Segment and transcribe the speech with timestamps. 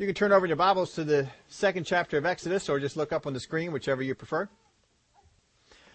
[0.00, 3.12] You can turn over your Bibles to the second chapter of Exodus or just look
[3.12, 4.48] up on the screen, whichever you prefer.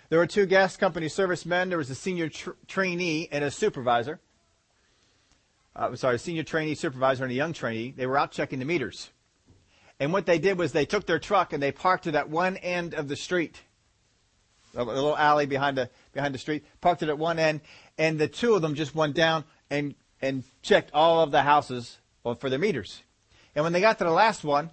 [0.09, 1.69] There were two gas company servicemen.
[1.69, 4.19] There was a senior tr- trainee and a supervisor.
[5.75, 7.95] Uh, sorry, a senior trainee, supervisor, and a young trainee.
[7.97, 9.09] They were out checking the meters.
[9.99, 12.57] And what they did was they took their truck and they parked it at one
[12.57, 13.59] end of the street.
[14.75, 16.63] A little alley behind the, behind the street.
[16.79, 17.61] Parked it at one end.
[17.97, 21.97] And the two of them just went down and, and checked all of the houses
[22.21, 23.01] for their meters.
[23.55, 24.69] And when they got to the last one,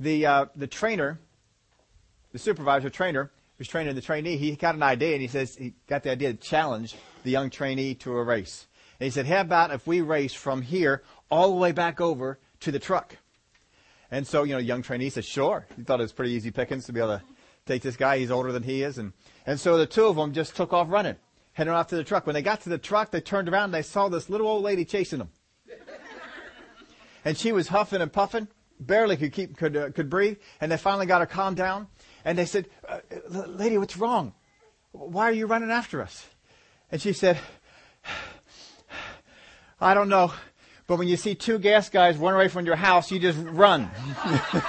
[0.00, 1.20] the, uh, the trainer,
[2.32, 5.74] the supervisor trainer, who's training the trainee, he got an idea and he says, he
[5.86, 8.66] got the idea to challenge the young trainee to a race.
[8.98, 12.38] And he said, how about if we race from here all the way back over
[12.60, 13.16] to the truck?
[14.10, 15.66] And so, you know, young trainee said, sure.
[15.76, 17.22] He thought it was pretty easy pickings to be able to
[17.66, 18.18] take this guy.
[18.18, 18.98] He's older than he is.
[18.98, 19.12] And,
[19.46, 21.16] and so the two of them just took off running,
[21.52, 22.26] heading off to the truck.
[22.26, 24.62] When they got to the truck, they turned around and they saw this little old
[24.62, 25.30] lady chasing them.
[27.24, 28.48] And she was huffing and puffing,
[28.80, 30.38] barely could keep, could, uh, could breathe.
[30.60, 31.88] And they finally got her calmed down.
[32.24, 32.98] And they said, uh,
[33.28, 34.34] lady, what's wrong?
[34.92, 36.26] Why are you running after us?
[36.90, 37.38] And she said,
[39.80, 40.32] I don't know.
[40.86, 43.90] But when you see two gas guys run away from your house, you just run.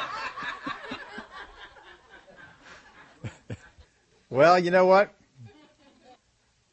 [4.30, 5.14] well, you know what?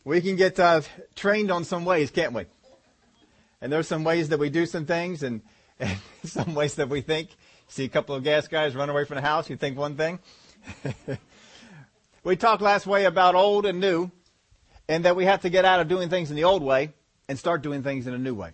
[0.04, 0.82] We can get uh,
[1.14, 2.44] trained on some ways, can't we?
[3.60, 5.42] And there's some ways that we do some things, and,
[5.80, 7.30] and some ways that we think.
[7.68, 10.18] See a couple of gas guys run away from the house, you think one thing.
[12.24, 14.10] we talked last way about old and new,
[14.88, 16.92] and that we have to get out of doing things in the old way
[17.28, 18.52] and start doing things in a new way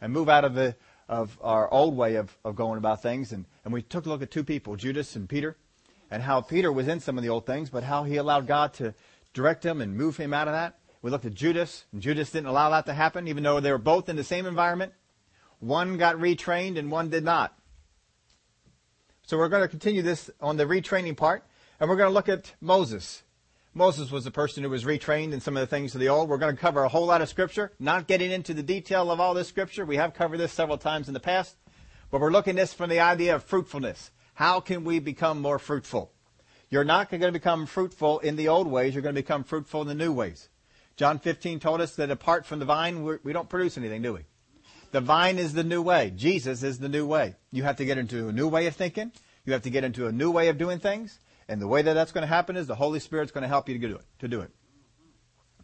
[0.00, 0.76] and move out of the
[1.08, 3.32] of our old way of, of going about things.
[3.32, 5.56] And, and we took a look at two people, Judas and Peter,
[6.10, 8.72] and how Peter was in some of the old things, but how he allowed God
[8.74, 8.94] to
[9.32, 10.78] direct him and move him out of that.
[11.02, 13.78] We looked at Judas, and Judas didn't allow that to happen, even though they were
[13.78, 14.94] both in the same environment.
[15.64, 17.58] One got retrained and one did not.
[19.22, 21.42] So we're going to continue this on the retraining part,
[21.80, 23.22] and we're going to look at Moses.
[23.72, 26.28] Moses was the person who was retrained in some of the things of the old.
[26.28, 29.20] We're going to cover a whole lot of scripture, not getting into the detail of
[29.20, 29.86] all this scripture.
[29.86, 31.56] We have covered this several times in the past,
[32.10, 34.10] but we're looking at this from the idea of fruitfulness.
[34.34, 36.12] How can we become more fruitful?
[36.68, 38.94] You're not going to become fruitful in the old ways.
[38.94, 40.50] You're going to become fruitful in the new ways.
[40.96, 44.26] John 15 told us that apart from the vine, we don't produce anything, do we?
[44.94, 46.12] The vine is the new way.
[46.14, 47.34] Jesus is the new way.
[47.50, 49.10] You have to get into a new way of thinking.
[49.44, 51.18] You have to get into a new way of doing things.
[51.48, 53.68] And the way that that's going to happen is the Holy Spirit's going to help
[53.68, 54.04] you to do it.
[54.20, 54.52] To do it.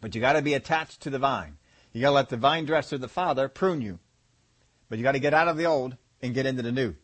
[0.01, 1.55] But you got to be attached to the vine.
[1.93, 3.99] You got to let the vine dresser, the Father, prune you.
[4.89, 6.95] But you got to get out of the old and get into the new.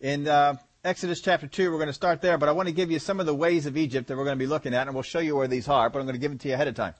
[0.00, 2.90] In uh, Exodus chapter 2, we're going to start there, but I want to give
[2.90, 4.94] you some of the ways of Egypt that we're going to be looking at, and
[4.94, 6.66] we'll show you where these are, but I'm going to give them to you ahead
[6.66, 6.94] of time.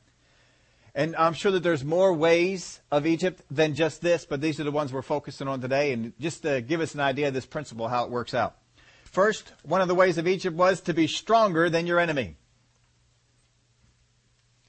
[0.94, 4.64] And I'm sure that there's more ways of Egypt than just this, but these are
[4.64, 7.46] the ones we're focusing on today, and just to give us an idea of this
[7.46, 8.56] principle, how it works out.
[9.04, 12.36] First, one of the ways of Egypt was to be stronger than your enemy.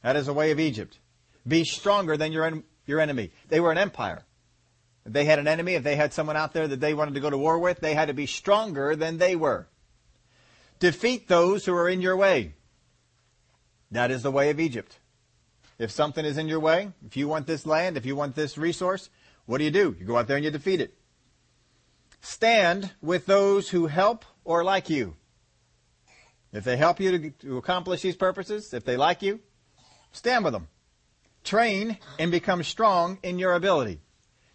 [0.02, 1.00] That is a way of Egypt.
[1.48, 3.32] Be stronger than your, en- your enemy.
[3.48, 4.24] They were an empire.
[5.06, 7.20] If they had an enemy, if they had someone out there that they wanted to
[7.20, 9.68] go to war with, they had to be stronger than they were.
[10.80, 12.54] Defeat those who are in your way.
[13.92, 14.99] That is the way of Egypt.
[15.80, 18.58] If something is in your way, if you want this land, if you want this
[18.58, 19.10] resource,
[19.46, 19.96] what do you do?
[19.98, 20.94] You go out there and you defeat it.
[22.22, 25.16] Stand with those who help or like you.
[26.52, 29.40] If they help you to, to accomplish these purposes, if they like you,
[30.12, 30.68] stand with them.
[31.44, 34.02] Train and become strong in your ability.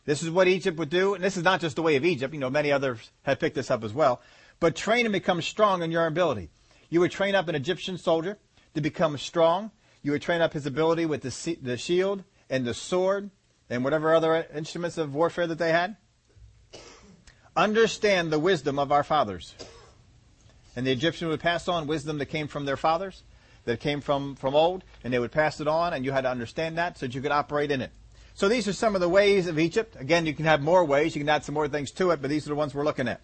[0.05, 2.35] This is what Egypt would do, and this is not just the way of Egypt.
[2.35, 4.21] You know, many others have picked this up as well.
[4.61, 6.51] But train and become strong in your ability.
[6.91, 8.39] You would train up an Egyptian soldier
[8.75, 9.71] to become strong.
[10.05, 13.31] You would train up his ability with the, the shield and the sword
[13.69, 15.97] and whatever other instruments of warfare that they had
[17.57, 19.55] understand the wisdom of our fathers.
[20.77, 23.23] And the Egyptians would pass on wisdom that came from their fathers,
[23.65, 26.31] that came from, from old, and they would pass it on, and you had to
[26.31, 27.91] understand that so that you could operate in it.
[28.35, 29.97] So these are some of the ways of Egypt.
[29.99, 32.29] Again, you can have more ways, you can add some more things to it, but
[32.29, 33.21] these are the ones we're looking at.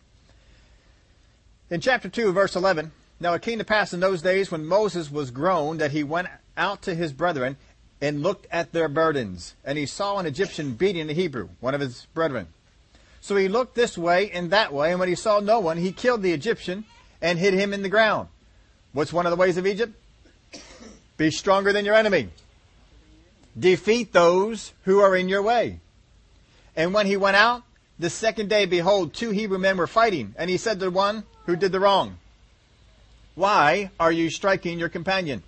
[1.69, 5.10] In chapter 2, verse 11, Now it came to pass in those days when Moses
[5.10, 7.56] was grown that he went out to his brethren
[8.00, 11.81] and looked at their burdens, and he saw an Egyptian beating a Hebrew, one of
[11.81, 12.49] his brethren.
[13.20, 15.93] So he looked this way and that way, and when he saw no one, he
[15.93, 16.85] killed the Egyptian
[17.20, 18.29] and hid him in the ground.
[18.93, 19.93] What's one of the ways of Egypt?
[21.17, 22.31] Be stronger than your enemy.
[23.58, 25.81] Defeat those who are in your way.
[26.75, 27.62] And when he went out,
[27.99, 31.25] the second day, behold, two Hebrew men were fighting, and he said to the one
[31.44, 32.17] who did the wrong,
[33.35, 35.43] Why are you striking your companion?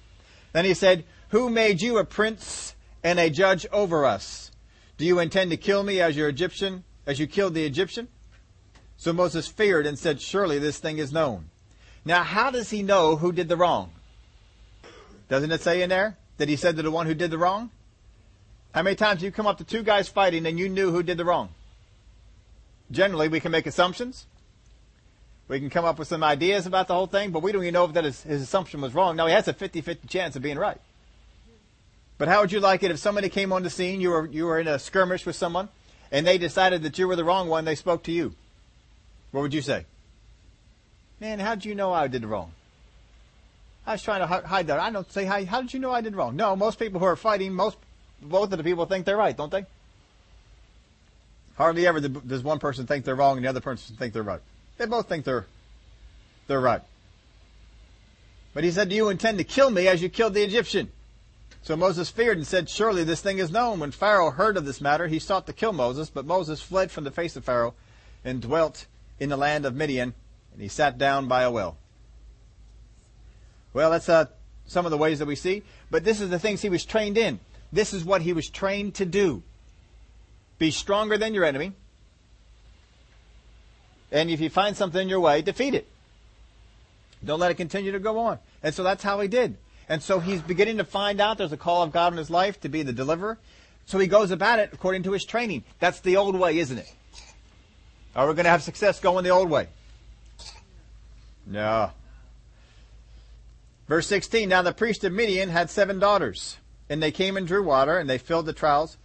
[0.52, 4.50] Then he said, Who made you a prince and a judge over us?
[4.98, 8.08] Do you intend to kill me as your Egyptian as you killed the Egyptian?
[8.96, 11.50] So Moses feared and said, Surely this thing is known.
[12.04, 13.90] Now, how does he know who did the wrong?
[15.28, 17.70] Doesn't it say in there that he said to the one who did the wrong?
[18.74, 21.02] How many times have you come up to two guys fighting and you knew who
[21.02, 21.50] did the wrong?
[22.90, 24.26] Generally, we can make assumptions.
[25.48, 27.74] We can come up with some ideas about the whole thing, but we don't even
[27.74, 29.16] know if that his, his assumption was wrong.
[29.16, 30.80] Now, he has a 50-50 chance of being right.
[32.18, 34.46] But how would you like it if somebody came on the scene, you were, you
[34.46, 35.68] were in a skirmish with someone,
[36.10, 38.34] and they decided that you were the wrong one, they spoke to you?
[39.32, 39.86] What would you say?
[41.20, 42.52] Man, how did you know I did wrong?
[43.86, 44.78] I was trying to hide that.
[44.78, 46.36] I don't say, how, how did you know I did wrong?
[46.36, 47.76] No, most people who are fighting, most,
[48.22, 49.66] both of the people think they're right, don't they?
[51.56, 54.40] Hardly ever does one person think they're wrong and the other person think they're right.
[54.82, 55.46] They both think they're,
[56.48, 56.82] they're right.
[58.52, 60.90] But he said, do you intend to kill me as you killed the Egyptian?
[61.62, 63.78] So Moses feared and said, surely this thing is known.
[63.78, 67.04] When Pharaoh heard of this matter, he sought to kill Moses, but Moses fled from
[67.04, 67.74] the face of Pharaoh
[68.24, 68.86] and dwelt
[69.20, 70.14] in the land of Midian,
[70.52, 71.76] and he sat down by a well.
[73.72, 74.24] Well, that's uh,
[74.66, 75.62] some of the ways that we see.
[75.92, 77.38] But this is the things he was trained in.
[77.72, 79.44] This is what he was trained to do.
[80.58, 81.72] Be stronger than your enemy.
[84.12, 85.88] And if you find something in your way, defeat it.
[87.24, 88.38] Don't let it continue to go on.
[88.62, 89.56] And so that's how he did.
[89.88, 92.60] And so he's beginning to find out there's a call of God in his life
[92.60, 93.38] to be the deliverer.
[93.86, 95.64] So he goes about it according to his training.
[95.80, 96.92] That's the old way, isn't it?
[98.14, 99.68] Are we going to have success going the old way?
[101.46, 101.90] No.
[103.88, 107.62] Verse 16, Now the priest of Midian had seven daughters, and they came and drew
[107.62, 108.96] water, and they filled the troughs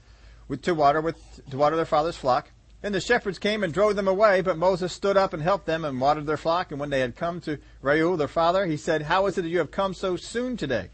[0.47, 1.17] with, to water with,
[1.49, 2.49] to water their father's flock.
[2.83, 5.83] And the shepherds came and drove them away, but Moses stood up and helped them
[5.83, 6.71] and watered their flock.
[6.71, 9.49] And when they had come to Reuel, their father, he said, How is it that
[9.49, 10.89] you have come so soon today?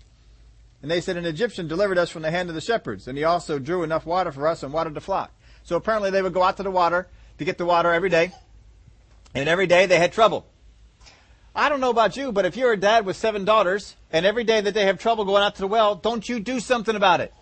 [0.82, 3.26] And they said, An Egyptian delivered us from the hand of the shepherds, and he
[3.26, 5.32] also drew enough water for us and watered the flock.
[5.64, 7.08] So apparently they would go out to the water
[7.38, 8.32] to get the water every day.
[9.36, 10.46] And every day they had trouble.
[11.56, 14.44] I don't know about you, but if you're a dad with seven daughters and every
[14.44, 17.20] day that they have trouble going out to the well, don't you do something about
[17.22, 17.34] it?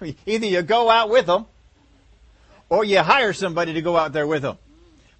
[0.26, 1.46] Either you go out with them
[2.68, 4.58] or you hire somebody to go out there with them.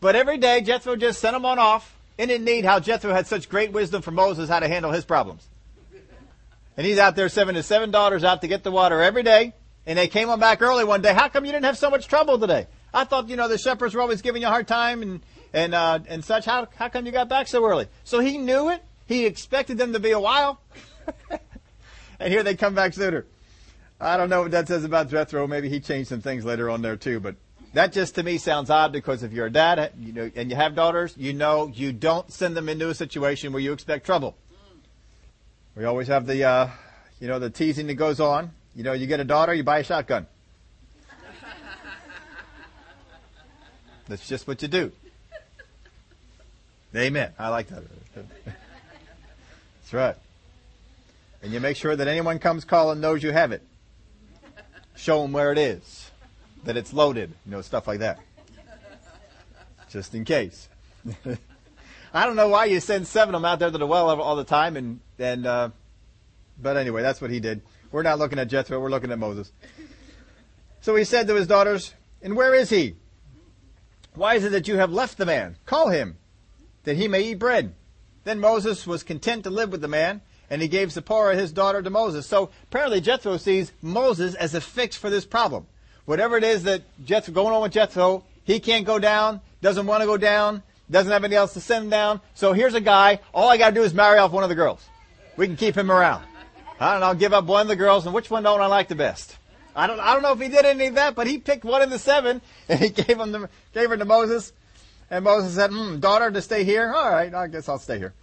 [0.01, 1.97] But every day Jethro just sent them on off.
[2.17, 5.49] Isn't it how Jethro had such great wisdom from Moses how to handle his problems?
[6.77, 9.55] And he's out there sending his seven daughters out to get the water every day.
[9.87, 11.15] And they came on back early one day.
[11.15, 12.67] How come you didn't have so much trouble today?
[12.93, 15.21] I thought, you know, the shepherds were always giving you a hard time and
[15.53, 16.45] and uh, and such.
[16.45, 17.87] How how come you got back so early?
[18.05, 18.83] So he knew it.
[19.07, 20.61] He expected them to be a while,
[22.21, 23.25] and here they come back sooner.
[24.01, 25.47] I don't know what that says about Jethro.
[25.49, 27.35] Maybe he changed some things later on there too, but
[27.75, 30.57] that just to me sounds odd because if you're a dad, you know, and you
[30.57, 34.37] have daughters, you know you don't send them into a situation where you expect trouble.
[35.75, 36.71] We always have the, uh,
[37.21, 38.53] you know, the teasing that goes on.
[38.75, 40.27] You know, you get a daughter, you buy a shotgun.
[44.09, 44.93] That's just what you do.
[46.97, 47.33] Amen.
[47.39, 47.83] I like that.
[48.15, 50.17] That's right.
[51.43, 53.63] And you make sure that anyone comes calling knows you have it.
[54.99, 56.11] Show them where it is,
[56.65, 58.19] that it's loaded, you know, stuff like that.
[59.89, 60.69] Just in case.
[62.13, 64.37] I don't know why you send seven of them out there to the well all
[64.37, 65.71] the time, and and uh,
[66.61, 67.63] but anyway, that's what he did.
[67.91, 69.51] We're not looking at Jethro; we're looking at Moses.
[70.83, 72.97] So he said to his daughters, "And where is he?
[74.15, 75.57] Why is it that you have left the man?
[75.65, 76.19] Call him."
[76.89, 77.75] that he may eat bread.
[78.25, 81.83] Then Moses was content to live with the man, and he gave Zipporah his daughter
[81.83, 82.27] to Moses.
[82.27, 85.67] So apparently Jethro sees Moses as a fix for this problem.
[86.05, 90.01] Whatever it is that Jethro going on with Jethro, he can't go down, doesn't want
[90.01, 92.21] to go down, doesn't have anybody else to send down.
[92.35, 94.85] So here's a guy, all I gotta do is marry off one of the girls.
[95.37, 96.25] We can keep him around.
[96.81, 98.89] I don't know, give up one of the girls, and which one don't I like
[98.89, 99.37] the best?
[99.77, 101.83] I don't, I don't know if he did any of that, but he picked one
[101.83, 104.53] of the seven, and he gave him the, gave her to Moses,
[105.11, 106.93] and Moses said, hmm, daughter, to stay here?
[106.93, 108.15] All right, I guess I'll stay here.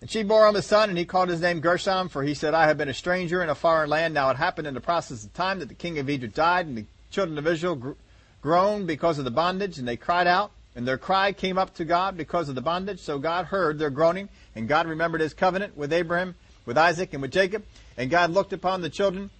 [0.00, 2.54] And she bore him a son, and he called his name Gershom, for he said,
[2.54, 4.14] I have been a stranger in a foreign land.
[4.14, 6.76] Now it happened in the process of time that the king of Egypt died, and
[6.76, 7.96] the children of Israel
[8.40, 11.84] groaned because of the bondage, and they cried out, and their cry came up to
[11.84, 13.00] God because of the bondage.
[13.00, 17.22] So God heard their groaning, and God remembered his covenant with Abraham, with Isaac, and
[17.22, 17.64] with Jacob.
[17.96, 19.30] And God looked upon the children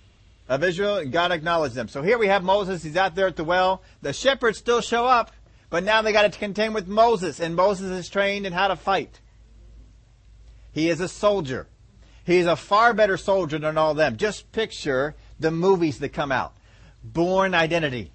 [0.49, 1.87] of Israel, and God acknowledged them.
[1.87, 2.83] So here we have Moses.
[2.83, 3.83] He's out there at the well.
[4.03, 5.31] The shepherds still show up.
[5.71, 8.77] But now they got to contend with Moses, and Moses is trained in how to
[8.77, 9.21] fight.
[10.79, 11.67] He is a soldier.
[12.25, 14.17] He's a far better soldier than all of them.
[14.17, 16.53] Just picture the movies that come out.
[17.03, 18.13] Bourne Identity.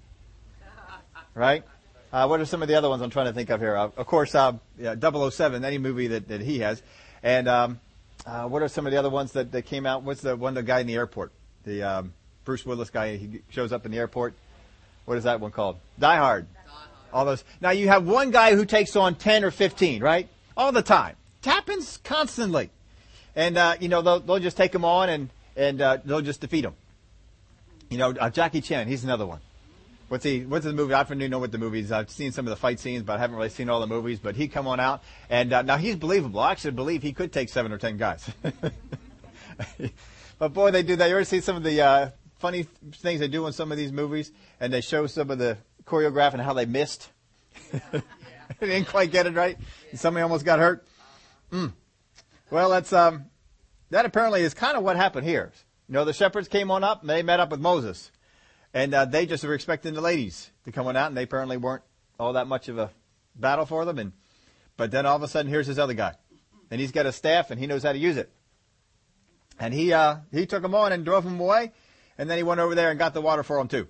[1.34, 1.62] Right?
[2.10, 3.76] Uh, what are some of the other ones I'm trying to think of here?
[3.76, 6.82] Uh, of course, uh, yeah, 007, any movie that, that he has.
[7.22, 7.80] And um,
[8.24, 10.02] uh, what are some of the other ones that, that came out?
[10.02, 11.32] What's the one, the guy in the airport?
[11.64, 12.14] The um,
[12.46, 14.32] Bruce Willis guy, he shows up in the airport.
[15.04, 15.76] what is that one called?
[15.98, 16.46] Die Hard.
[17.12, 17.44] All those.
[17.60, 20.28] Now you have one guy who takes on 10 or 15, right?
[20.56, 21.16] All the time.
[21.44, 22.70] Happens constantly.
[23.36, 26.40] And, uh, you know, they'll, they'll just take them on and, and, uh, they'll just
[26.40, 26.74] defeat them.
[27.90, 29.40] You know, uh, Jackie Chan, he's another one.
[30.08, 30.44] What's he?
[30.44, 30.92] What's the movie?
[30.92, 31.90] I don't even know what the movies.
[31.90, 34.18] I've seen some of the fight scenes, but I haven't really seen all the movies.
[34.18, 36.40] But he come on out, and uh, now he's believable.
[36.40, 38.28] I actually believe he could take seven or ten guys.
[40.38, 40.94] but boy, they do.
[40.94, 43.92] They ever see some of the uh, funny things they do in some of these
[43.92, 47.08] movies, and they show some of the choreograph and how they missed.
[47.72, 48.02] they
[48.60, 49.56] didn't quite get it right.
[49.90, 50.86] And somebody almost got hurt.
[51.50, 51.72] Mm.
[52.50, 53.26] Well, that's um,
[53.90, 55.52] that apparently is kind of what happened here.
[55.88, 58.10] You know, the shepherds came on up and they met up with Moses.
[58.74, 61.56] And uh, they just were expecting the ladies to come on out, and they apparently
[61.56, 61.84] weren't
[62.18, 62.90] all that much of a
[63.36, 64.00] battle for them.
[64.00, 64.12] And
[64.76, 66.14] but then all of a sudden, here's this other guy,
[66.72, 68.32] and he's got a staff, and he knows how to use it.
[69.60, 71.70] And he uh, he took them on and drove them away,
[72.18, 73.86] and then he went over there and got the water for them too,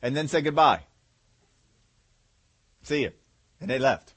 [0.00, 0.82] and then said goodbye.
[2.84, 3.10] See you,
[3.60, 4.14] and they left.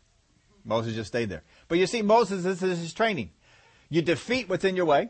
[0.63, 1.43] Moses just stayed there.
[1.67, 3.31] But you see, Moses, this is his training.
[3.89, 5.09] You defeat what's in your way.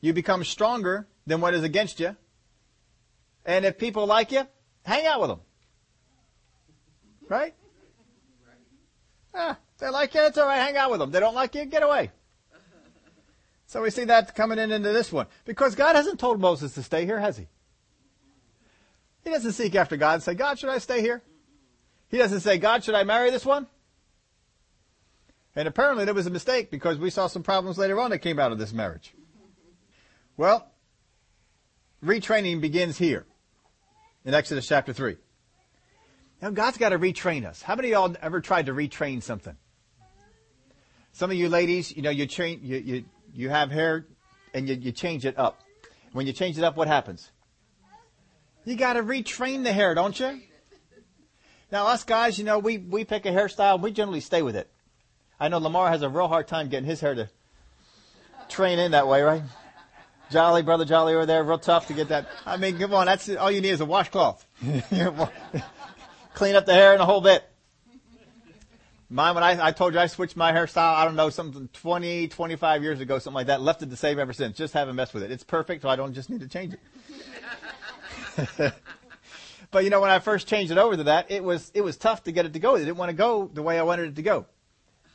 [0.00, 2.16] You become stronger than what is against you.
[3.44, 4.46] And if people like you,
[4.84, 5.40] hang out with them.
[7.28, 7.54] Right?
[9.34, 11.10] Ah, they like you, it's all right, hang out with them.
[11.10, 12.10] They don't like you, get away.
[13.66, 15.26] So we see that coming in into this one.
[15.44, 17.46] Because God hasn't told Moses to stay here, has he?
[19.22, 21.22] He doesn't seek after God and say, God, should I stay here?
[22.08, 23.68] He doesn't say, God, should I marry this one?
[25.60, 28.38] And apparently there was a mistake because we saw some problems later on that came
[28.38, 29.12] out of this marriage.
[30.38, 30.66] Well,
[32.02, 33.26] retraining begins here
[34.24, 35.18] in Exodus chapter 3.
[36.40, 37.60] Now, God's got to retrain us.
[37.60, 39.54] How many of y'all ever tried to retrain something?
[41.12, 44.06] Some of you ladies, you know, you train, you, you, you have hair
[44.54, 45.60] and you, you change it up.
[46.14, 47.30] When you change it up, what happens?
[48.64, 50.40] You got to retrain the hair, don't you?
[51.70, 54.56] Now, us guys, you know, we, we pick a hairstyle, and we generally stay with
[54.56, 54.70] it.
[55.40, 57.30] I know Lamar has a real hard time getting his hair to
[58.50, 59.42] train in that way, right?
[60.30, 62.28] Jolly, brother Jolly over there, real tough to get that.
[62.44, 64.44] I mean, come on, that's all you need is a washcloth.
[66.34, 67.42] Clean up the hair in a whole bit.
[69.12, 72.28] Mine, when I, I told you I switched my hairstyle, I don't know, something 20,
[72.28, 73.60] 25 years ago, something like that.
[73.60, 74.56] Left it the same ever since.
[74.56, 75.32] Just haven't messed with it.
[75.32, 76.80] It's perfect, so I don't just need to change it.
[79.72, 81.96] but you know, when I first changed it over to that, it was it was
[81.96, 82.76] tough to get it to go.
[82.76, 84.46] It didn't want to go the way I wanted it to go.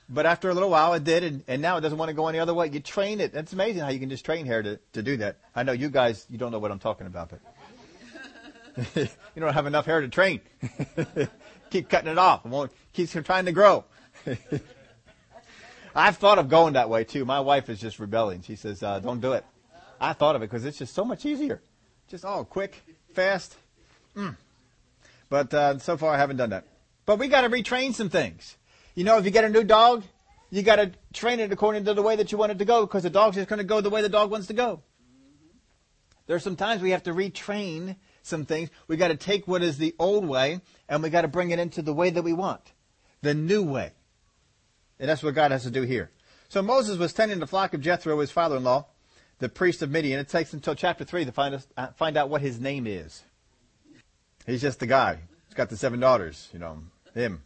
[0.07, 2.27] But after a little while, it did, and, and now it doesn't want to go
[2.27, 2.67] any other way.
[2.67, 3.33] You train it.
[3.33, 5.37] It's amazing how you can just train hair to, to do that.
[5.55, 7.39] I know you guys, you don't know what I'm talking about, but
[8.95, 9.07] you
[9.41, 10.41] don't have enough hair to train.
[11.71, 12.45] Keep cutting it off.
[12.45, 13.83] It won't, keeps trying to grow.
[15.95, 17.25] I've thought of going that way too.
[17.25, 18.41] My wife is just rebelling.
[18.41, 19.45] She says, uh, "Don't do it."
[19.99, 21.61] I thought of it because it's just so much easier,
[22.09, 22.83] just all quick,
[23.13, 23.55] fast.
[24.15, 24.35] Mm.
[25.29, 26.65] But uh, so far, I haven't done that.
[27.05, 28.57] But we got to retrain some things.
[28.95, 30.03] You know, if you get a new dog,
[30.49, 32.85] you got to train it according to the way that you want it to go
[32.85, 34.81] because the dog's just going to go the way the dog wants to go.
[36.27, 38.69] There's some times we have to retrain some things.
[38.87, 41.59] We got to take what is the old way and we got to bring it
[41.59, 42.61] into the way that we want,
[43.21, 43.91] the new way.
[44.97, 46.09] And that's what God has to do here.
[46.47, 48.85] So Moses was tending the flock of Jethro, his father-in-law,
[49.39, 50.19] the priest of Midian.
[50.19, 53.23] It takes until chapter three to find us, uh, find out what his name is.
[54.45, 55.19] He's just the guy.
[55.47, 56.79] He's got the seven daughters, you know,
[57.13, 57.41] him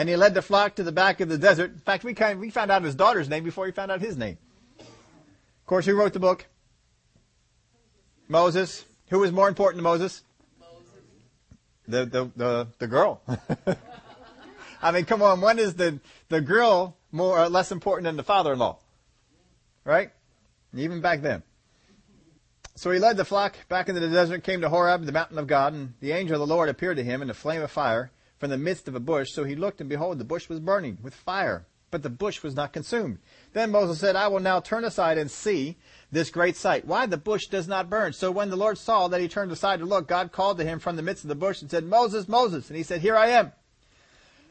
[0.00, 1.72] and he led the flock to the back of the desert.
[1.72, 4.00] In fact, we kind of, we found out his daughter's name before he found out
[4.00, 4.38] his name.
[4.78, 6.46] Of course, who wrote the book?
[8.26, 8.86] Moses.
[9.10, 10.22] Who was more important to Moses?
[10.58, 10.86] Moses.
[11.86, 13.20] The the the the girl.
[14.82, 15.42] I mean, come on.
[15.42, 18.78] When is the the girl more or less important than the father-in-law?
[19.84, 20.12] Right?
[20.74, 21.42] Even back then.
[22.74, 25.46] So he led the flock back into the desert, came to Horeb, the mountain of
[25.46, 28.10] God, and the angel of the Lord appeared to him in a flame of fire
[28.40, 29.30] from the midst of a bush.
[29.30, 32.54] So he looked, and behold, the bush was burning with fire, but the bush was
[32.56, 33.18] not consumed.
[33.52, 35.76] Then Moses said, I will now turn aside and see
[36.10, 36.86] this great sight.
[36.86, 38.14] Why the bush does not burn?
[38.14, 40.78] So when the Lord saw that he turned aside to look, God called to him
[40.78, 42.68] from the midst of the bush and said, Moses, Moses.
[42.68, 43.52] And he said, Here I am.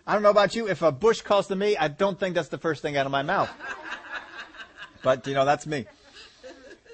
[0.06, 0.70] I don't know about you.
[0.70, 3.12] If a bush calls to me, I don't think that's the first thing out of
[3.12, 3.50] my mouth.
[5.04, 5.86] but, you know, that's me.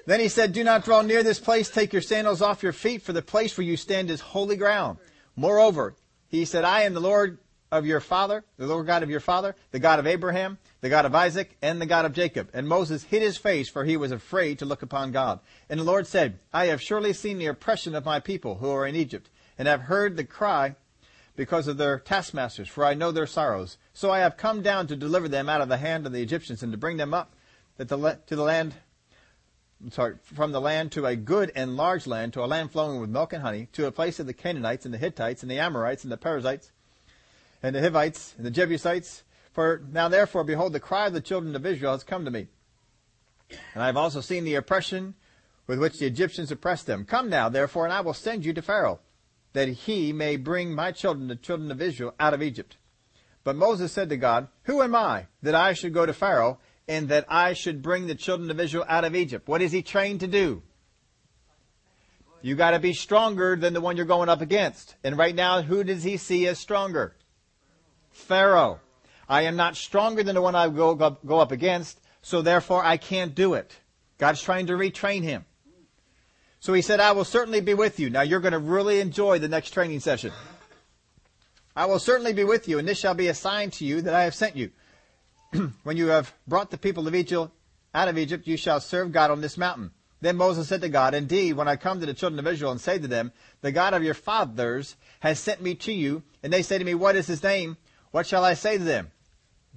[0.06, 1.68] Then he said, Do not draw near this place.
[1.68, 4.98] Take your sandals off your feet, for the place where you stand is holy ground.
[5.34, 5.94] Moreover,
[6.28, 7.38] he said, I am the Lord
[7.72, 11.04] of your father, the Lord God of your father, the God of Abraham, the God
[11.04, 12.48] of Isaac, and the God of Jacob.
[12.54, 15.40] And Moses hid his face, for he was afraid to look upon God.
[15.68, 18.86] And the Lord said, I have surely seen the oppression of my people who are
[18.86, 20.76] in Egypt, and have heard the cry
[21.34, 23.78] because of their taskmasters, for I know their sorrows.
[23.92, 26.62] So I have come down to deliver them out of the hand of the Egyptians,
[26.62, 27.34] and to bring them up
[27.78, 28.74] to the land
[29.90, 33.10] sorry, from the land to a good and large land, to a land flowing with
[33.10, 36.02] milk and honey, to a place of the Canaanites and the Hittites and the Amorites
[36.02, 36.72] and the Perizzites
[37.62, 39.22] and the Hivites and the Jebusites.
[39.52, 42.48] For now therefore, behold, the cry of the children of Israel has come to me.
[43.74, 45.14] And I have also seen the oppression
[45.66, 47.04] with which the Egyptians oppressed them.
[47.04, 49.00] Come now, therefore, and I will send you to Pharaoh,
[49.52, 52.76] that he may bring my children, the children of Israel, out of Egypt.
[53.44, 57.08] But Moses said to God, Who am I that I should go to Pharaoh and
[57.08, 59.48] that I should bring the children of Israel out of Egypt?
[59.48, 60.62] What is he trained to do?
[62.42, 64.94] You gotta be stronger than the one you're going up against.
[65.02, 67.16] And right now, who does he see as stronger?
[68.10, 68.80] Pharaoh.
[69.28, 72.96] I am not stronger than the one I go, go up against, so therefore I
[72.96, 73.76] can't do it.
[74.18, 75.44] God's trying to retrain him.
[76.60, 78.10] So he said, I will certainly be with you.
[78.10, 80.32] Now you're going to really enjoy the next training session.
[81.74, 84.14] I will certainly be with you, and this shall be a sign to you that
[84.14, 84.70] I have sent you.
[85.82, 87.52] when you have brought the people of Egypt
[87.94, 89.90] out of Egypt, you shall serve God on this mountain.
[90.20, 92.80] Then Moses said to God, Indeed, when I come to the children of Israel and
[92.80, 96.62] say to them, The God of your fathers has sent me to you, and they
[96.62, 97.76] say to me, What is his name?
[98.10, 99.10] What shall I say to them?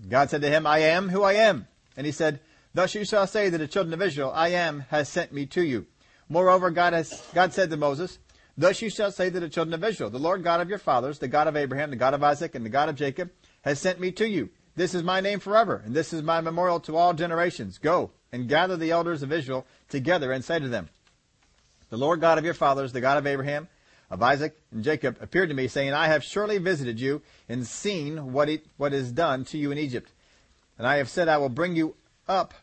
[0.08, 1.68] God said to him, I am who I am.
[1.98, 2.40] And he said,
[2.74, 5.62] Thus you shall say to the children of Israel, I am has sent me to
[5.62, 5.88] you.
[6.30, 8.20] Moreover, God has, God said to Moses,
[8.58, 11.20] Thus you shall say to the children of Israel, The Lord God of your fathers,
[11.20, 13.32] the God of Abraham, the God of Isaac, and the God of Jacob,
[13.64, 14.50] has sent me to you.
[14.80, 17.78] This is my name forever, and this is my memorial to all generations.
[17.78, 20.88] Go and gather the elders of Israel together and say to them,
[21.90, 23.68] The Lord God of your fathers, the God of Abraham,
[24.10, 28.32] of Isaac and Jacob, appeared to me, saying, I have surely visited you and seen
[28.32, 30.14] what, it, what is done to you in Egypt.
[30.78, 31.96] And I have said, I will bring you
[32.26, 32.54] up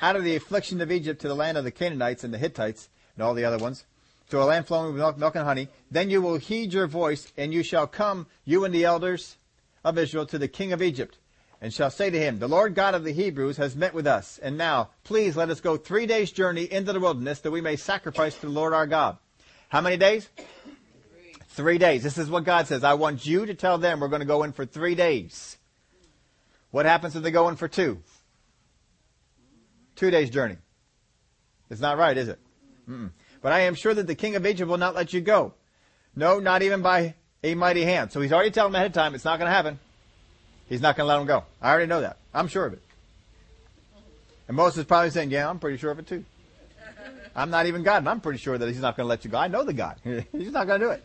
[0.00, 2.88] out of the affliction of Egypt to the land of the Canaanites and the Hittites
[3.14, 3.84] and all the other ones,
[4.30, 5.68] to a land flowing with milk, milk and honey.
[5.90, 9.36] Then you will heed your voice, and you shall come, you and the elders
[9.84, 11.18] of Israel, to the king of Egypt,
[11.62, 14.38] and shall say to him, The Lord God of the Hebrews has met with us,
[14.42, 17.76] and now, please let us go three days' journey into the wilderness, that we may
[17.76, 19.16] sacrifice to the Lord our God.
[19.68, 20.28] How many days?
[20.36, 21.34] Three.
[21.50, 22.02] three days.
[22.02, 22.82] This is what God says.
[22.82, 25.56] I want you to tell them we're going to go in for three days.
[26.72, 28.02] What happens if they go in for two?
[29.94, 30.56] Two days journey.
[31.70, 32.40] It's not right, is it?
[32.90, 33.12] Mm-mm.
[33.40, 35.54] But I am sure that the king of Egypt will not let you go.
[36.16, 38.10] No, not even by a mighty hand.
[38.10, 39.78] So he's already telling them ahead of time it's not going to happen.
[40.72, 41.44] He's not going to let them go.
[41.60, 42.16] I already know that.
[42.32, 42.80] I'm sure of it.
[44.48, 46.24] And Moses is probably saying, yeah, I'm pretty sure of it too.
[47.36, 49.30] I'm not even God, and I'm pretty sure that he's not going to let you
[49.30, 49.36] go.
[49.36, 49.96] I know the God.
[50.02, 51.04] he's not going to do it.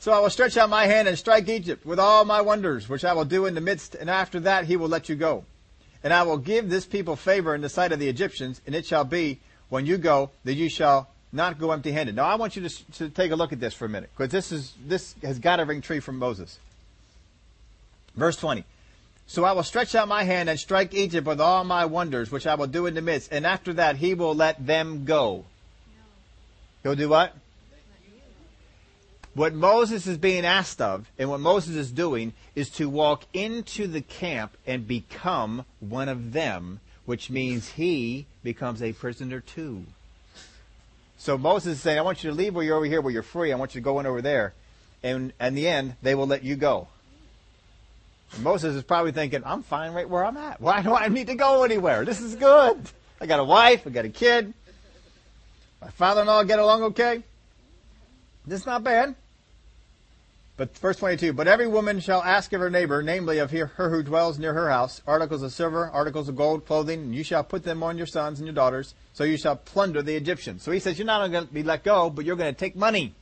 [0.00, 3.04] So I will stretch out my hand and strike Egypt with all my wonders, which
[3.04, 5.44] I will do in the midst, and after that he will let you go.
[6.02, 8.84] And I will give this people favor in the sight of the Egyptians, and it
[8.84, 12.16] shall be when you go that you shall not go empty handed.
[12.16, 14.32] Now I want you to, to take a look at this for a minute, because
[14.32, 16.58] this is, this has got to ring true from Moses.
[18.16, 18.64] Verse 20.
[19.26, 22.46] So I will stretch out my hand and strike Egypt with all my wonders, which
[22.46, 25.44] I will do in the midst, and after that he will let them go.
[26.82, 27.36] He'll do what?
[29.34, 33.86] What Moses is being asked of, and what Moses is doing, is to walk into
[33.86, 39.84] the camp and become one of them, which means he becomes a prisoner too.
[41.18, 43.22] So Moses is saying, I want you to leave where you're over here where you're
[43.22, 43.52] free.
[43.52, 44.54] I want you to go in over there.
[45.02, 46.88] And in the end, they will let you go.
[48.34, 50.60] And Moses is probably thinking, I'm fine right where I'm at.
[50.60, 52.04] Why do I need to go anywhere?
[52.04, 52.80] This is good.
[53.20, 53.86] I got a wife.
[53.86, 54.54] I got a kid.
[55.80, 57.22] My father-in-law get along okay.
[58.46, 59.14] This is not bad.
[60.56, 64.02] But verse 22, but every woman shall ask of her neighbor, namely of her who
[64.02, 67.64] dwells near her house, articles of silver, articles of gold, clothing, and you shall put
[67.64, 70.62] them on your sons and your daughters, so you shall plunder the Egyptians.
[70.62, 72.76] So he says, you're not going to be let go, but you're going to take
[72.76, 73.14] money,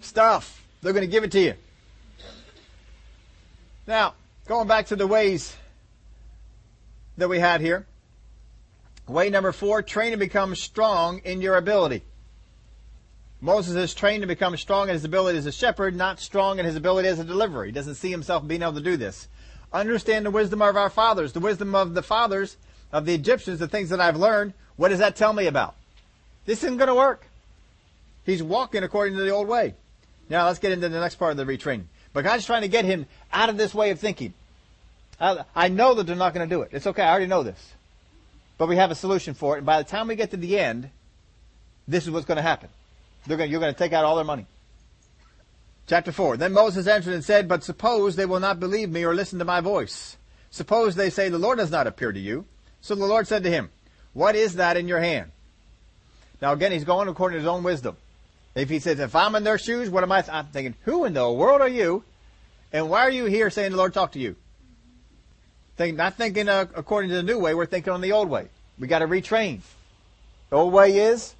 [0.00, 0.66] stuff.
[0.82, 1.54] They're going to give it to you.
[3.86, 4.14] Now,
[4.46, 5.56] going back to the ways
[7.16, 7.86] that we had here.
[9.06, 12.02] Way number four, train to become strong in your ability.
[13.40, 16.64] Moses is trained to become strong in his ability as a shepherd, not strong in
[16.64, 17.66] his ability as a deliverer.
[17.66, 19.28] He doesn't see himself being able to do this.
[19.72, 22.56] Understand the wisdom of our fathers, the wisdom of the fathers
[22.92, 24.54] of the Egyptians, the things that I've learned.
[24.76, 25.74] What does that tell me about?
[26.46, 27.26] This isn't going to work.
[28.24, 29.74] He's walking according to the old way.
[30.30, 31.84] Now let's get into the next part of the retraining.
[32.14, 34.32] But God's trying to get him out of this way of thinking.
[35.20, 36.70] I know that they're not going to do it.
[36.72, 37.02] It's okay.
[37.02, 37.72] I already know this.
[38.56, 39.58] But we have a solution for it.
[39.58, 40.90] And by the time we get to the end,
[41.86, 42.68] this is what's going to happen.
[43.28, 44.46] Gonna, you're going to take out all their money.
[45.86, 46.36] Chapter 4.
[46.36, 49.44] Then Moses answered and said, But suppose they will not believe me or listen to
[49.44, 50.16] my voice.
[50.50, 52.46] Suppose they say, The Lord does not appear to you.
[52.80, 53.70] So the Lord said to him,
[54.12, 55.30] What is that in your hand?
[56.40, 57.96] Now again, he's going according to his own wisdom.
[58.54, 60.22] If he says, If I'm in their shoes, what am I?
[60.22, 60.32] Th-?
[60.32, 62.04] I'm thinking, Who in the world are you?
[62.72, 64.36] And why are you here saying the Lord talk to you?
[65.76, 68.48] Think, not thinking uh, according to the new way, we're thinking on the old way.
[68.78, 69.60] We got to retrain.
[70.50, 71.34] The Old way is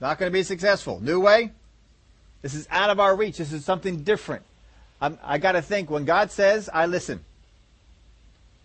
[0.00, 1.00] not going to be successful.
[1.00, 1.52] New way,
[2.42, 3.38] this is out of our reach.
[3.38, 4.42] This is something different.
[5.00, 7.24] I'm, I got to think when God says, I listen.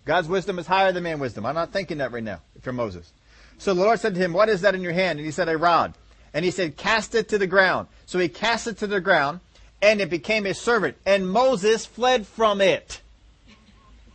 [0.05, 1.45] God's wisdom is higher than man's wisdom.
[1.45, 3.11] I'm not thinking that right now for Moses.
[3.59, 5.19] So the Lord said to him, What is that in your hand?
[5.19, 5.93] And he said, A rod.
[6.33, 7.87] And he said, Cast it to the ground.
[8.05, 9.39] So he cast it to the ground,
[9.81, 10.97] and it became a servant.
[11.05, 13.01] And Moses fled from it.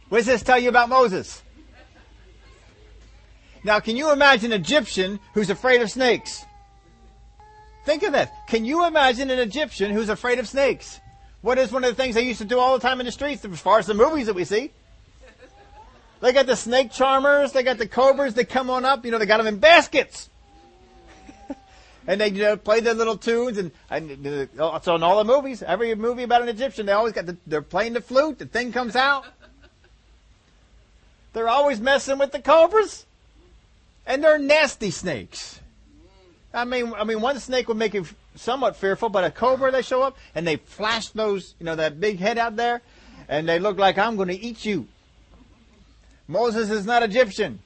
[0.09, 1.43] What does this tell you about Moses?
[3.65, 6.45] Now, can you imagine an Egyptian who's afraid of snakes?
[7.85, 8.47] Think of that.
[8.47, 11.01] Can you imagine an Egyptian who's afraid of snakes?
[11.43, 13.13] What is one of the things they used to do all the time in the
[13.13, 14.71] streets as far as the movies that we see?
[16.21, 19.19] They got the snake charmers, they got the cobras that come on up, you know,
[19.19, 20.31] they got them in baskets.
[22.07, 25.25] And they you know, play their little tunes and, and uh, so in all the
[25.25, 28.47] movies, every movie about an Egyptian, they always got the, they're playing the flute, the
[28.47, 29.25] thing comes out.
[31.33, 33.05] They're always messing with the cobras.
[34.07, 35.61] And they're nasty snakes.
[36.55, 39.83] I mean, I mean, one snake would make you somewhat fearful, but a cobra, they
[39.83, 42.81] show up and they flash those, you know, that big head out there
[43.29, 44.87] and they look like I'm going to eat you.
[46.29, 47.59] Moses is not Egyptian.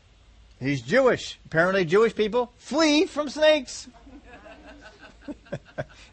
[0.59, 1.39] He's Jewish.
[1.47, 3.89] Apparently Jewish people flee from snakes.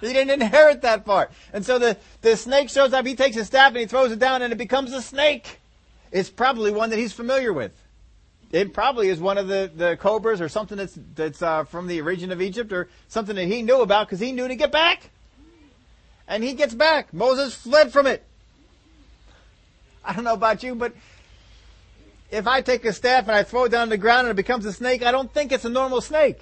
[0.02, 1.32] He didn't inherit that part.
[1.54, 4.20] And so the, the snake shows up, he takes his staff and he throws it
[4.20, 5.60] down and it becomes a snake.
[6.12, 7.72] It's probably one that he's familiar with.
[8.52, 12.02] It probably is one of the, the cobras or something that's, that's uh, from the
[12.02, 15.10] region of Egypt or something that he knew about because he knew to get back.
[16.28, 17.14] And he gets back.
[17.14, 18.24] Moses fled from it.
[20.04, 20.94] I don't know about you, but
[22.32, 24.42] if I take a staff and I throw it down on the ground and it
[24.42, 26.40] becomes a snake, I don't think it's a normal snake.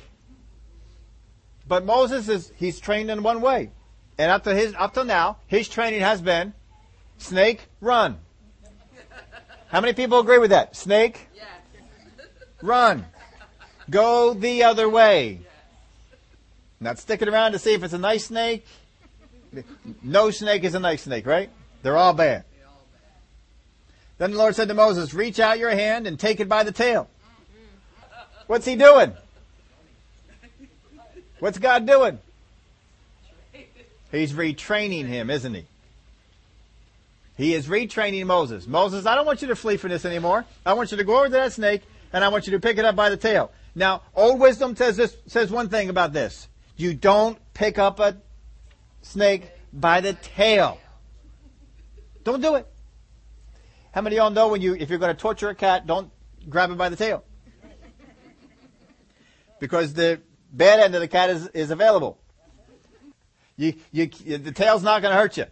[1.67, 3.71] But Moses is, he's trained in one way.
[4.17, 6.53] And up to his, up to now, his training has been
[7.17, 8.17] snake, run.
[9.67, 10.75] How many people agree with that?
[10.75, 11.27] Snake,
[12.61, 13.05] run.
[13.89, 15.41] Go the other way.
[16.79, 18.65] Not sticking around to see if it's a nice snake.
[20.03, 21.49] No snake is a nice snake, right?
[21.81, 22.45] They're all bad.
[24.17, 26.71] Then the Lord said to Moses, reach out your hand and take it by the
[26.71, 27.09] tail.
[28.47, 29.13] What's he doing?
[31.39, 32.19] What's God doing?
[34.11, 35.65] He's retraining him, isn't he?
[37.37, 38.65] He is retraining Moses.
[38.65, 40.45] Moses, I don't want you to flee from this anymore.
[40.65, 41.81] I want you to go over to that snake
[42.13, 43.51] and I want you to pick it up by the tail.
[43.75, 46.47] Now, old wisdom says this, says one thing about this.
[46.77, 48.15] You don't pick up a
[49.01, 50.79] snake by the tail.
[52.23, 52.67] Don't do it.
[53.91, 56.09] How many of y'all know when you, if you're going to torture a cat, don't
[56.49, 57.23] grab it by the tail?
[59.59, 60.21] Because the
[60.55, 62.17] bad end of the cat is, is available.
[63.57, 65.45] You, you, the tail's not going to hurt you.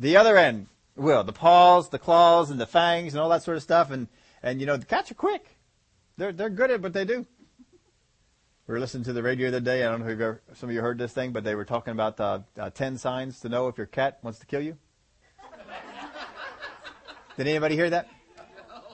[0.00, 1.24] The other end will.
[1.24, 3.90] The paws, the claws, and the fangs, and all that sort of stuff.
[3.90, 4.08] And,
[4.42, 5.44] and you know, the cats are quick.
[6.16, 7.26] They're, they're good at what they do.
[8.66, 9.84] We were listening to the radio the other day.
[9.84, 12.20] I don't know if some of you heard this thing, but they were talking about
[12.20, 14.76] uh, uh, 10 signs to know if your cat wants to kill you.
[17.36, 18.08] Did anybody hear that?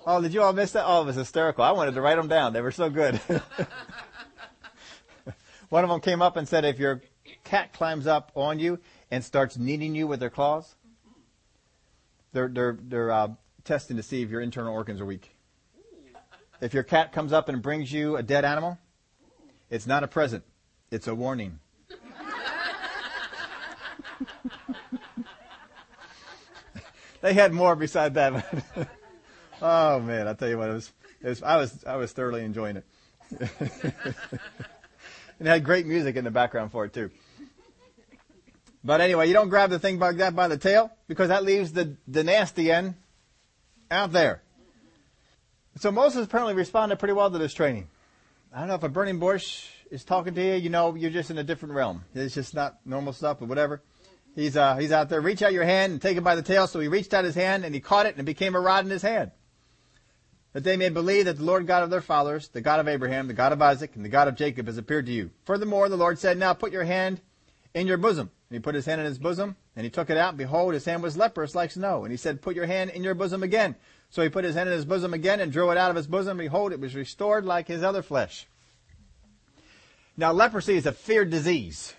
[0.07, 0.85] Oh, did you all miss that?
[0.87, 1.65] Oh, it was hysterical.
[1.65, 2.53] I wanted to write them down.
[2.53, 3.21] They were so good.
[5.75, 7.03] One of them came up and said, if your
[7.43, 8.79] cat climbs up on you
[9.11, 10.77] and starts kneading you with their claws,
[12.33, 13.31] they're, they're, they're uh,
[13.65, 15.37] testing to see if your internal organs are weak.
[16.61, 18.79] If your cat comes up and brings you a dead animal,
[19.69, 20.45] it's not a present.
[20.93, 21.59] It's a warning.
[27.21, 28.65] they had more beside that.
[29.61, 32.45] oh man, I tell you what, it was, it was, I was, I was thoroughly
[32.45, 32.85] enjoying it.
[35.39, 37.11] and had great music in the background for it too.
[38.85, 41.73] But anyway, you don't grab the thing like that by the tail because that leaves
[41.73, 42.95] the, the nasty end
[43.91, 44.43] out there.
[45.79, 47.89] So Moses apparently responded pretty well to this training.
[48.53, 51.31] I don't know if a burning bush is talking to you, you know, you're just
[51.31, 52.05] in a different realm.
[52.15, 53.83] It's just not normal stuff, but whatever.
[54.35, 55.21] He's, uh, he's out there.
[55.21, 56.67] Reach out your hand and take it by the tail.
[56.67, 58.85] So he reached out his hand and he caught it and it became a rod
[58.85, 59.31] in his hand.
[60.55, 63.27] That they may believe that the Lord God of their fathers, the God of Abraham,
[63.27, 65.31] the God of Isaac, and the God of Jacob has appeared to you.
[65.45, 67.21] Furthermore, the Lord said, now put your hand
[67.75, 68.31] in your bosom.
[68.49, 70.31] And he put his hand in his bosom and he took it out.
[70.31, 72.05] And behold, his hand was leprous like snow.
[72.05, 73.75] And he said, put your hand in your bosom again.
[74.11, 76.07] So he put his hand in his bosom again and drew it out of his
[76.07, 76.39] bosom.
[76.39, 78.47] Behold, it was restored like his other flesh.
[80.17, 81.95] Now leprosy is a feared disease.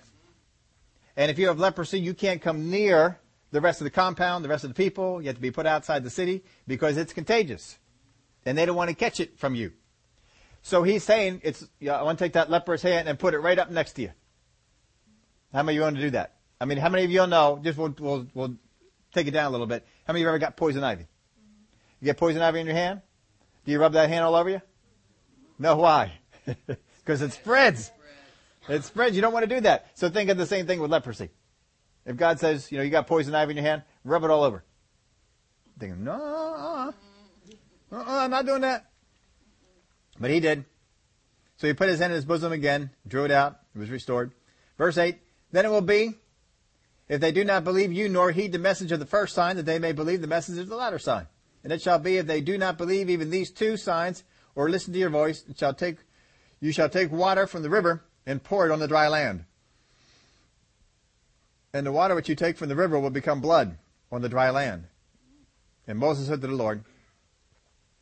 [1.17, 3.19] And if you have leprosy, you can't come near
[3.51, 5.21] the rest of the compound, the rest of the people.
[5.21, 7.77] You have to be put outside the city because it's contagious.
[8.45, 9.71] And they don't want to catch it from you.
[10.61, 13.57] So he's saying, it's, I want to take that leper's hand and put it right
[13.57, 14.11] up next to you.
[15.53, 16.35] How many of you want to do that?
[16.59, 18.55] I mean, how many of you know, just we'll, we'll, we'll
[19.13, 19.85] take it down a little bit.
[20.05, 21.07] How many of you ever got poison ivy?
[22.01, 23.01] You get poison ivy in your hand?
[23.65, 24.61] Do you rub that hand all over you?
[25.57, 26.13] No, why?
[27.05, 27.91] Because it spreads.
[28.67, 29.15] It spreads.
[29.15, 29.91] You don't want to do that.
[29.93, 31.29] So think of the same thing with leprosy.
[32.03, 34.43] If God says, you know, you got poison ivy in your hand, rub it all
[34.43, 34.63] over.
[35.77, 36.91] Thinking, no.
[37.95, 38.85] Uh-uh, I'm not doing that.
[40.19, 40.65] But he did.
[41.57, 44.33] So he put his hand in his bosom again, drew it out, it was restored.
[44.77, 45.17] Verse 8,
[45.51, 46.15] Then it will be,
[47.07, 49.65] if they do not believe you nor heed the message of the first sign, that
[49.65, 51.27] they may believe the message of the latter sign.
[51.63, 54.23] And it shall be, if they do not believe even these two signs,
[54.55, 55.97] or listen to your voice, it shall take,
[56.59, 59.45] you shall take water from the river and pour it on the dry land.
[61.73, 63.77] And the water which you take from the river will become blood
[64.11, 64.85] on the dry land.
[65.87, 66.83] And Moses said to the Lord,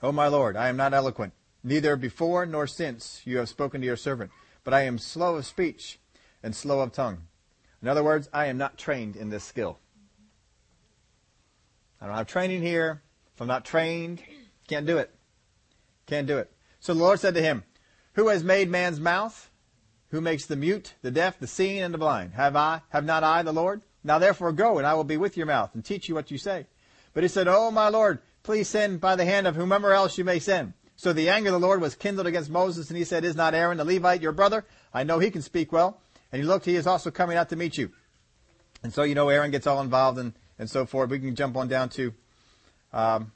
[0.04, 1.32] O my Lord, I am not eloquent,
[1.64, 4.32] neither before nor since you have spoken to your servant,
[4.66, 5.98] but I am slow of speech
[6.44, 7.24] and slow of tongue.
[7.82, 9.80] In other words, I am not trained in this skill.
[12.02, 13.02] I don't have training here.
[13.34, 14.22] If I'm not trained,
[14.68, 15.10] can't do it.
[16.06, 16.52] Can't do it.
[16.82, 17.64] So the Lord said to him,
[18.16, 19.50] Who has made man's mouth?
[20.10, 22.34] Who makes the mute, the deaf, the seeing, and the blind?
[22.34, 23.84] Have I, have not I the Lord?
[24.04, 26.38] Now therefore go, and I will be with your mouth, and teach you what you
[26.38, 26.68] say.
[27.14, 30.24] But he said, Oh my Lord, please send by the hand of whomever else you
[30.24, 30.74] may send.
[30.96, 33.56] So the anger of the Lord was kindled against Moses, and he said, Is not
[33.56, 34.66] Aaron the Levite your brother?
[34.94, 36.00] I know he can speak well.
[36.32, 37.92] And he looked, he is also coming out to meet you.
[38.84, 41.10] And so, you know, Aaron gets all involved and, and so forth.
[41.10, 42.14] We can jump on down to
[42.92, 43.32] um,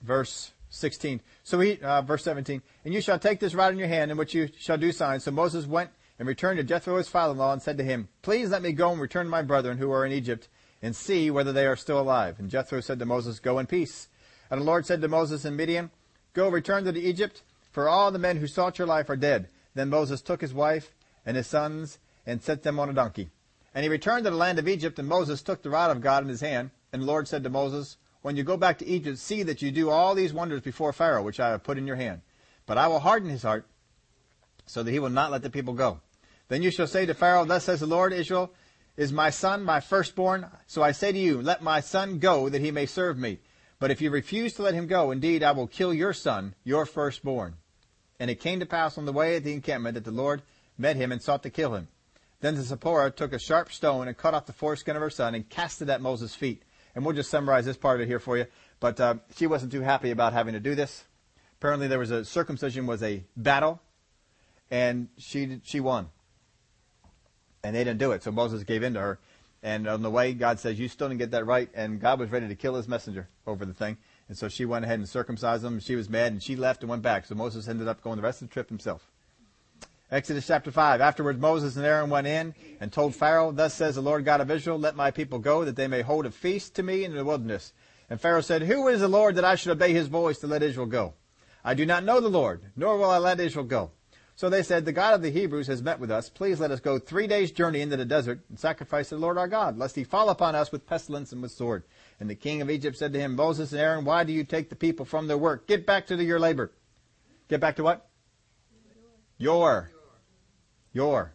[0.00, 1.20] verse 16.
[1.44, 2.62] So he, uh, verse 17.
[2.84, 5.24] And you shall take this rod in your hand, in which you shall do signs.
[5.24, 8.62] So Moses went and returned to Jethro his father-in-law and said to him, Please let
[8.62, 10.48] me go and return to my brethren who are in Egypt
[10.80, 12.38] and see whether they are still alive.
[12.38, 14.08] And Jethro said to Moses, Go in peace.
[14.52, 15.90] And the Lord said to Moses in Midian,
[16.34, 19.48] Go return to Egypt, for all the men who sought your life are dead.
[19.74, 23.30] Then Moses took his wife and his sons and set them on a donkey.
[23.74, 26.22] And he returned to the land of Egypt, and Moses took the rod of God
[26.22, 26.70] in his hand.
[26.92, 29.70] And the Lord said to Moses, When you go back to Egypt, see that you
[29.70, 32.20] do all these wonders before Pharaoh, which I have put in your hand.
[32.66, 33.64] But I will harden his heart,
[34.66, 36.00] so that he will not let the people go.
[36.48, 38.52] Then you shall say to Pharaoh, Thus says the Lord, Israel
[38.98, 40.46] is my son, my firstborn.
[40.66, 43.38] So I say to you, Let my son go, that he may serve me.
[43.82, 46.86] But if you refuse to let him go, indeed I will kill your son, your
[46.86, 47.56] firstborn.
[48.20, 50.42] And it came to pass on the way at the encampment that the Lord
[50.78, 51.88] met him and sought to kill him.
[52.38, 55.34] Then the Zipporah took a sharp stone and cut off the foreskin of her son
[55.34, 56.62] and cast it at Moses' feet.
[56.94, 58.46] And we'll just summarize this part of it here for you.
[58.78, 61.02] But uh, she wasn't too happy about having to do this.
[61.58, 63.80] Apparently, there was a circumcision was a battle,
[64.70, 66.08] and she she won
[67.64, 68.22] and they didn't do it.
[68.22, 69.18] So Moses gave in to her.
[69.62, 71.68] And on the way, God says, you still didn't get that right.
[71.74, 73.96] And God was ready to kill his messenger over the thing.
[74.28, 75.78] And so she went ahead and circumcised him.
[75.78, 77.26] She was mad and she left and went back.
[77.26, 79.06] So Moses ended up going the rest of the trip himself.
[80.10, 81.00] Exodus chapter 5.
[81.00, 84.50] Afterwards, Moses and Aaron went in and told Pharaoh, Thus says the Lord God of
[84.50, 87.24] Israel, Let my people go, that they may hold a feast to me in the
[87.24, 87.72] wilderness.
[88.10, 90.62] And Pharaoh said, Who is the Lord that I should obey his voice to let
[90.62, 91.14] Israel go?
[91.64, 93.92] I do not know the Lord, nor will I let Israel go.
[94.34, 96.28] So they said, The God of the Hebrews has met with us.
[96.28, 99.38] Please let us go three days' journey into the desert and sacrifice to the Lord
[99.38, 101.84] our God, lest he fall upon us with pestilence and with sword.
[102.18, 104.70] And the king of Egypt said to him, Moses and Aaron, why do you take
[104.70, 105.66] the people from their work?
[105.66, 106.72] Get back to your labor.
[107.48, 108.08] Get back to what?
[109.38, 109.90] Your.
[110.92, 111.34] Your.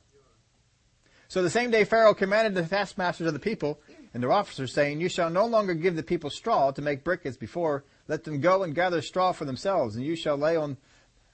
[1.28, 3.80] So the same day Pharaoh commanded the taskmasters of the people
[4.14, 7.26] and their officers, saying, You shall no longer give the people straw to make brick
[7.26, 7.84] as before.
[8.08, 10.78] Let them go and gather straw for themselves, and you shall lay on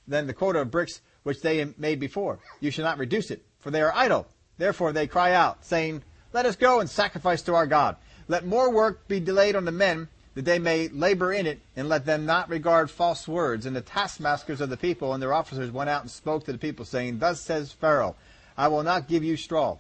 [0.08, 2.40] then the quota of bricks which they made before.
[2.60, 4.28] You shall not reduce it, for they are idle.
[4.58, 7.96] Therefore they cry out, saying, Let us go and sacrifice to our God.
[8.28, 11.90] Let more work be delayed on the men, that they may labor in it, and
[11.90, 13.66] let them not regard false words.
[13.66, 16.58] And the taskmasters of the people and their officers went out and spoke to the
[16.58, 18.16] people, saying, Thus says Pharaoh,
[18.58, 19.78] I will not give you straw.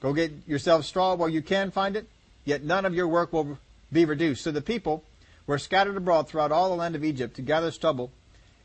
[0.00, 2.06] Go get yourself straw while you can find it,
[2.44, 3.58] yet none of your work will
[3.92, 4.44] be reduced.
[4.44, 5.02] So the people
[5.46, 8.10] were scattered abroad throughout all the land of Egypt to gather stubble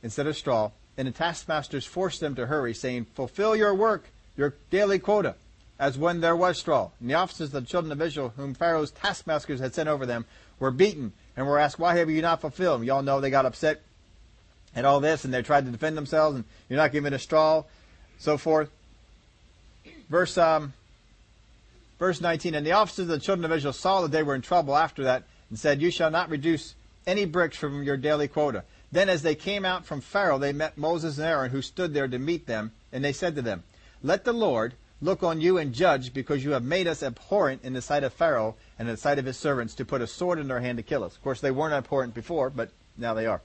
[0.03, 4.55] instead of straw, and the taskmasters forced them to hurry, saying, Fulfill your work, your
[4.69, 5.35] daily quota,
[5.79, 6.91] as when there was straw.
[6.99, 10.25] And the officers of the children of Israel, whom Pharaoh's taskmasters had sent over them,
[10.59, 12.83] were beaten and were asked, Why have you not fulfilled?
[12.83, 13.81] Y'all know they got upset
[14.75, 17.63] at all this, and they tried to defend themselves, and you're not giving a straw,
[18.19, 18.69] so forth.
[20.09, 20.73] Verse um,
[21.99, 24.41] verse 19, And the officers of the children of Israel saw that they were in
[24.41, 26.75] trouble after that, and said, You shall not reduce
[27.07, 28.63] any bricks from your daily quota.
[28.91, 32.07] Then as they came out from Pharaoh, they met Moses and Aaron, who stood there
[32.07, 33.63] to meet them, and they said to them,
[34.03, 37.73] Let the Lord look on you and judge, because you have made us abhorrent in
[37.73, 40.39] the sight of Pharaoh and in the sight of his servants, to put a sword
[40.39, 41.15] in their hand to kill us.
[41.15, 43.41] Of course, they weren't abhorrent before, but now they are.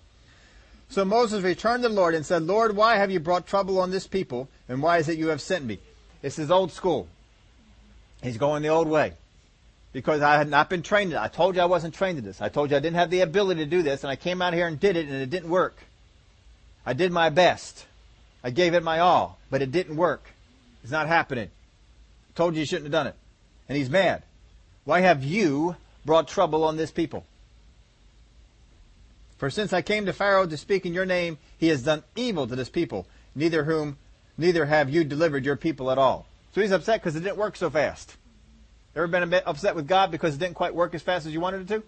[0.89, 3.91] So Moses returned to the Lord and said, Lord, why have you brought trouble on
[3.91, 5.79] this people, and why is it you have sent me?
[6.23, 7.09] This is old school.
[8.23, 9.15] He's going the old way
[9.97, 11.23] because I had not been trained in it.
[11.23, 12.43] I told you I wasn't trained in this.
[12.43, 14.53] I told you I didn't have the ability to do this, and I came out
[14.53, 15.79] here and did it, and it didn't work.
[16.85, 17.87] I did my best.
[18.45, 20.29] I gave it my all, but it didn't work.
[20.83, 21.51] It's not happening.
[22.35, 23.15] Told you you shouldn't have done it.
[23.71, 24.23] And he's mad.
[24.85, 27.25] Why have you brought trouble on this people?
[29.39, 32.47] For since I came to Pharaoh to speak in your name, he has done evil
[32.47, 33.97] to this people, neither whom,
[34.37, 36.27] neither have you delivered your people at all.
[36.55, 38.15] So he's upset because it didn't work so fast.
[38.97, 41.35] Ever been a bit upset with God because it didn't quite work as fast as
[41.35, 41.83] you wanted it to?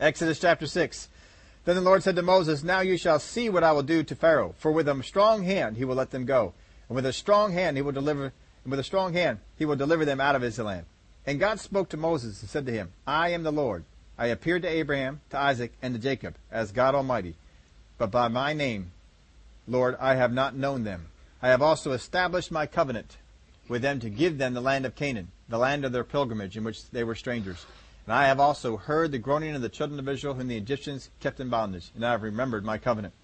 [0.00, 1.08] Exodus chapter 6.
[1.64, 4.16] Then the Lord said to Moses, Now you shall see what I will do to
[4.16, 6.54] Pharaoh, for with a strong hand he will let them go,
[6.88, 8.32] and with a strong hand he will deliver,
[8.64, 10.86] and with a strong hand he will deliver them out of his land.
[11.24, 13.84] And God spoke to Moses and said to him, I am the Lord.
[14.18, 17.36] I appeared to Abraham, to Isaac, and to Jacob as God Almighty,
[17.96, 18.90] but by my name,
[19.68, 21.06] Lord, I have not known them.
[21.40, 23.18] I have also established my covenant
[23.70, 26.64] with them to give them the land of Canaan, the land of their pilgrimage in
[26.64, 27.64] which they were strangers.
[28.04, 31.08] And I have also heard the groaning of the children of Israel whom the Egyptians
[31.20, 33.14] kept in bondage, and I have remembered my covenant.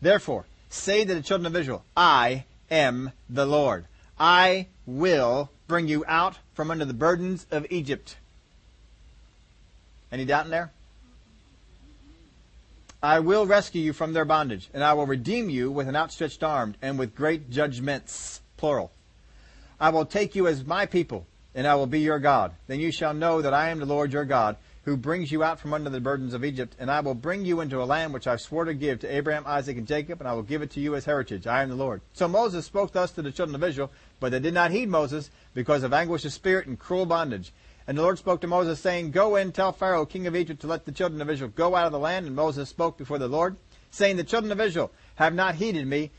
[0.00, 3.86] Therefore, say to the children of Israel, I am the Lord.
[4.16, 8.16] I will bring you out from under the burdens of Egypt.
[10.12, 10.70] Any doubt in there?
[13.02, 16.44] I will rescue you from their bondage, and I will redeem you with an outstretched
[16.44, 18.92] arm and with great judgments, plural.
[19.80, 22.52] I will take you as my people, and I will be your God.
[22.66, 25.58] Then you shall know that I am the Lord your God, who brings you out
[25.58, 28.26] from under the burdens of Egypt, and I will bring you into a land which
[28.26, 30.80] I swore to give to Abraham, Isaac, and Jacob, and I will give it to
[30.80, 31.46] you as heritage.
[31.46, 32.02] I am the Lord.
[32.12, 33.90] So Moses spoke thus to the children of Israel,
[34.20, 37.52] but they did not heed Moses because of anguish of spirit and cruel bondage.
[37.86, 40.66] And the Lord spoke to Moses, saying, Go in, tell Pharaoh, king of Egypt, to
[40.66, 42.26] let the children of Israel go out of the land.
[42.26, 43.56] And Moses spoke before the Lord,
[43.90, 46.10] saying, The children of Israel have not heeded me.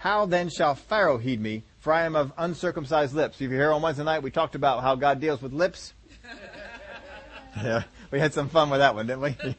[0.00, 1.62] How then shall Pharaoh heed me?
[1.80, 3.38] For I am of uncircumcised lips.
[3.38, 5.92] If you're here on Wednesday night, we talked about how God deals with lips.
[7.62, 9.36] yeah, we had some fun with that one, didn't we?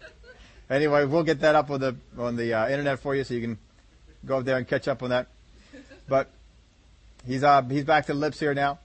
[0.69, 3.41] anyway, we'll get that up on the on the uh, internet for you, so you
[3.41, 3.59] can
[4.25, 5.27] go up there and catch up on that.
[6.09, 6.31] But
[7.27, 8.79] he's uh, he's back to the lips here now.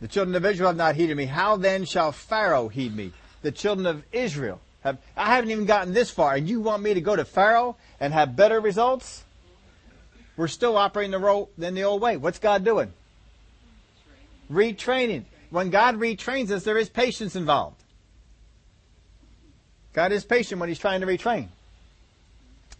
[0.00, 1.26] The children of Israel have not heeded me.
[1.26, 3.12] How then shall Pharaoh heed me?
[3.42, 4.96] The children of Israel have.
[5.18, 8.14] I haven't even gotten this far, and you want me to go to Pharaoh and
[8.14, 9.24] have better results?
[10.40, 12.16] We're still operating the role in the old way.
[12.16, 12.94] What's God doing?
[14.50, 15.24] Retraining.
[15.50, 17.76] When God retrains us, there is patience involved.
[19.92, 21.48] God is patient when He's trying to retrain.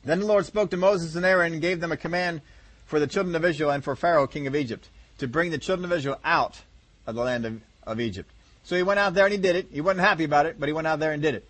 [0.02, 2.40] Then the Lord spoke to Moses and Aaron and gave them a command
[2.86, 5.84] for the children of Israel and for Pharaoh, king of Egypt, to bring the children
[5.84, 6.62] of Israel out
[7.06, 8.30] of the land of, of Egypt.
[8.64, 9.68] So he went out there and he did it.
[9.70, 11.46] He wasn't happy about it, but he went out there and did it.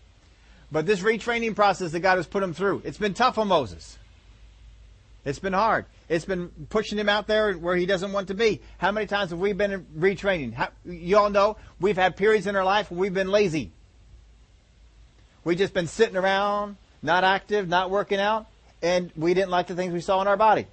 [0.73, 3.97] But this retraining process that God has put him through, it's been tough on Moses.
[5.25, 5.87] It's been hard.
[6.11, 8.61] It's been pushing him out there where he doesn't want to be.
[8.79, 10.53] How many times have we been retraining?
[10.53, 13.71] How, you all know we've had periods in our life where we've been lazy.
[15.45, 18.49] We've just been sitting around, not active, not working out,
[18.83, 20.67] and we didn't like the things we saw in our body.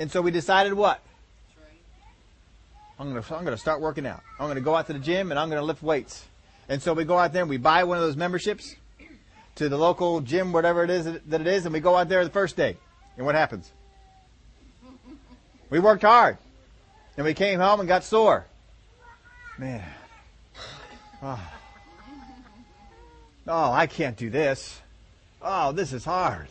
[0.00, 1.00] And so we decided what?
[2.98, 4.20] I'm going to I'm going to start working out.
[4.40, 6.24] I'm going to go out to the gym and I'm going to lift weights.
[6.68, 8.74] And so we go out there and we buy one of those memberships
[9.54, 12.24] to the local gym, whatever it is that it is, and we go out there
[12.24, 12.76] the first day.
[13.16, 13.70] And what happens?
[15.72, 16.36] We worked hard.
[17.16, 18.44] And we came home and got sore.
[19.56, 19.82] Man.
[21.22, 21.52] Oh.
[23.48, 24.82] oh, I can't do this.
[25.40, 26.48] Oh, this is hard.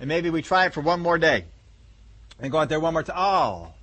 [0.00, 1.44] And maybe we try it for one more day.
[2.40, 3.16] And go out there one more time.
[3.18, 3.74] Oh.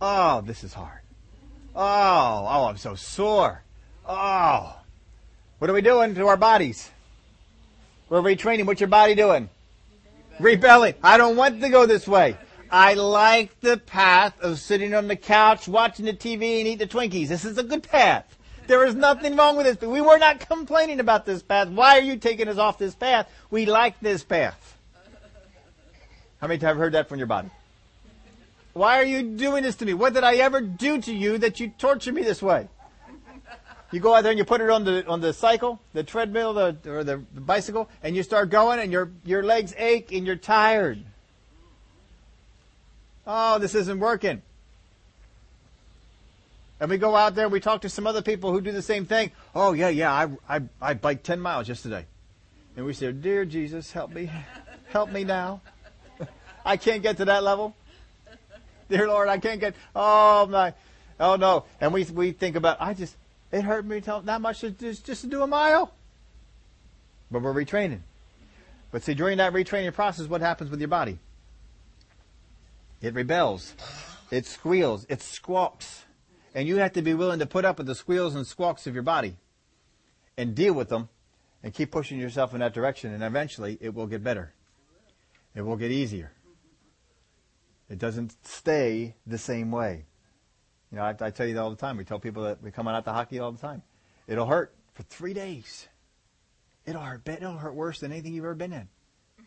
[0.00, 1.00] Oh, this is hard.
[1.74, 3.62] Oh, oh, I'm so sore.
[4.08, 4.78] Oh.
[5.58, 6.90] What are we doing to our bodies?
[8.08, 8.64] We're retraining.
[8.64, 9.50] What's your body doing?
[10.40, 10.94] Rebelling.
[11.02, 12.38] I don't want to go this way.
[12.70, 16.86] I like the path of sitting on the couch, watching the TV, and eating the
[16.86, 17.28] Twinkies.
[17.28, 18.36] This is a good path.
[18.66, 19.88] There is nothing wrong with this.
[19.88, 21.68] We were not complaining about this path.
[21.68, 23.30] Why are you taking us off this path?
[23.50, 24.76] We like this path.
[26.40, 27.50] How many times have you heard that from your body?
[28.72, 29.94] Why are you doing this to me?
[29.94, 32.68] What did I ever do to you that you torture me this way?
[33.92, 36.52] You go out there and you put it on the on the cycle, the treadmill,
[36.52, 40.26] the, or the, the bicycle, and you start going, and your your legs ache and
[40.26, 41.04] you're tired.
[43.26, 44.42] Oh, this isn't working.
[46.78, 48.82] And we go out there and we talk to some other people who do the
[48.82, 49.32] same thing.
[49.54, 52.06] Oh, yeah, yeah, I, I, I biked 10 miles yesterday.
[52.76, 54.30] And we say, Dear Jesus, help me.
[54.88, 55.62] Help me now.
[56.64, 57.74] I can't get to that level.
[58.88, 60.74] Dear Lord, I can't get, oh my,
[61.18, 61.64] oh no.
[61.80, 63.16] And we, we think about, I just,
[63.50, 65.92] it hurt me that much to, just, just to do a mile.
[67.30, 68.00] But we're retraining.
[68.92, 71.18] But see, during that retraining process, what happens with your body?
[73.00, 73.74] It rebels.
[74.30, 75.06] It squeals.
[75.08, 76.04] It squawks.
[76.54, 78.94] And you have to be willing to put up with the squeals and squawks of
[78.94, 79.36] your body
[80.36, 81.08] and deal with them
[81.62, 83.12] and keep pushing yourself in that direction.
[83.12, 84.54] And eventually it will get better.
[85.54, 86.32] It will get easier.
[87.88, 90.06] It doesn't stay the same way.
[90.90, 91.96] You know, I, I tell you that all the time.
[91.96, 93.82] We tell people that we come out to hockey all the time.
[94.26, 95.88] It'll hurt for three days.
[96.84, 97.28] It'll hurt.
[97.28, 98.88] It'll hurt worse than anything you've ever been in.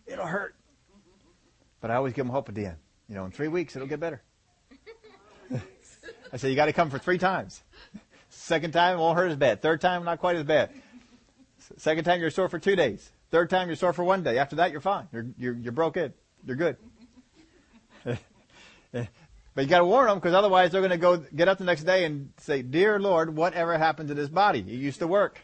[0.06, 0.56] It'll hurt.
[1.82, 2.78] But I always give them hope at the end.
[3.10, 4.22] You know, in three weeks it'll get better.
[6.32, 7.64] I said, you got to come for three times.
[8.30, 9.62] Second time won't hurt as bad.
[9.62, 10.70] Third time not quite as bad.
[11.78, 13.12] Second time you're sore for two days.
[13.32, 14.38] Third time you're sore for one day.
[14.38, 15.08] After that you're fine.
[15.12, 16.14] You're you're, you're broke in.
[16.46, 16.78] You're good.
[18.04, 19.08] but
[19.56, 21.84] you got to warn them because otherwise they're going to go get up the next
[21.84, 24.60] day and say, "Dear Lord, whatever happened to this body?
[24.60, 25.40] It used to work."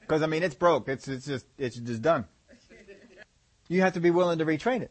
[0.00, 0.88] Because I mean, it's broke.
[0.88, 2.24] It's it's just it's just done.
[3.68, 4.90] You have to be willing to retrain it.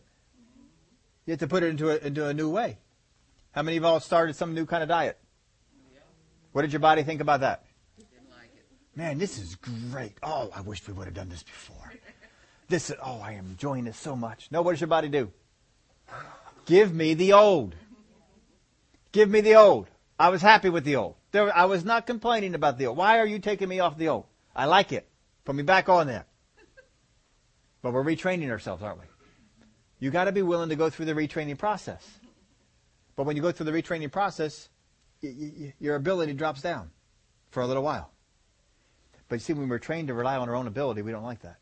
[1.28, 2.78] You have to put it into a, into a new way.
[3.52, 5.20] How many of y'all started some new kind of diet?
[6.54, 7.66] What did your body think about that?
[8.96, 10.14] Man, this is great.
[10.24, 11.94] Oh, I wish we would have done this before.
[12.70, 14.48] This, is, oh, I am enjoying this so much.
[14.52, 15.32] No, what does your body do?
[16.66, 17.76] Give me the old.
[19.12, 19.88] Give me the old.
[20.18, 21.16] I was happy with the old.
[21.32, 22.98] There, I was not complaining about the old.
[22.98, 24.26] Why are you taking me off the old?
[24.56, 25.08] I like it.
[25.44, 26.26] Put me back on there.
[27.82, 29.06] But we're retraining ourselves, aren't we?
[30.00, 32.06] You got to be willing to go through the retraining process.
[33.16, 34.70] But when you go through the retraining process,
[35.24, 36.92] y- y- your ability drops down
[37.50, 38.12] for a little while.
[39.28, 41.42] But you see, when we're trained to rely on our own ability, we don't like
[41.42, 41.58] that.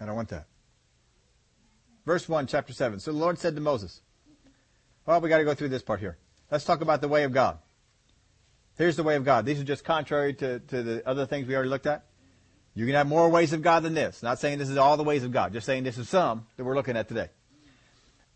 [0.00, 0.46] I don't want that.
[2.04, 3.00] Verse 1, chapter 7.
[3.00, 4.02] So the Lord said to Moses,
[5.06, 6.18] Well, we got to go through this part here.
[6.50, 7.58] Let's talk about the way of God.
[8.76, 9.46] Here's the way of God.
[9.46, 12.04] These are just contrary to, to the other things we already looked at.
[12.76, 14.22] You can have more ways of God than this.
[14.22, 16.64] Not saying this is all the ways of God, just saying this is some that
[16.64, 17.30] we're looking at today.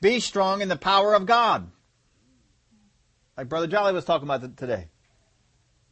[0.01, 1.71] Be strong in the power of God.
[3.37, 4.89] Like Brother Jolly was talking about today.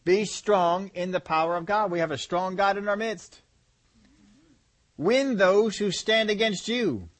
[0.03, 1.91] Be strong in the power of God.
[1.91, 3.43] We have a strong God in our midst.
[4.97, 7.11] Win those who stand against you,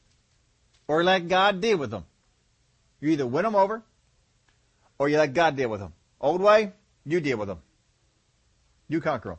[0.87, 2.05] or let God deal with them.
[2.99, 3.83] You either win them over,
[4.97, 5.93] or you let God deal with them.
[6.19, 6.71] Old way,
[7.05, 7.59] you deal with them.
[8.87, 9.37] You conquer them.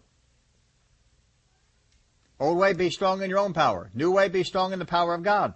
[2.40, 3.90] Old way, be strong in your own power.
[3.92, 5.52] New way, be strong in the power of God.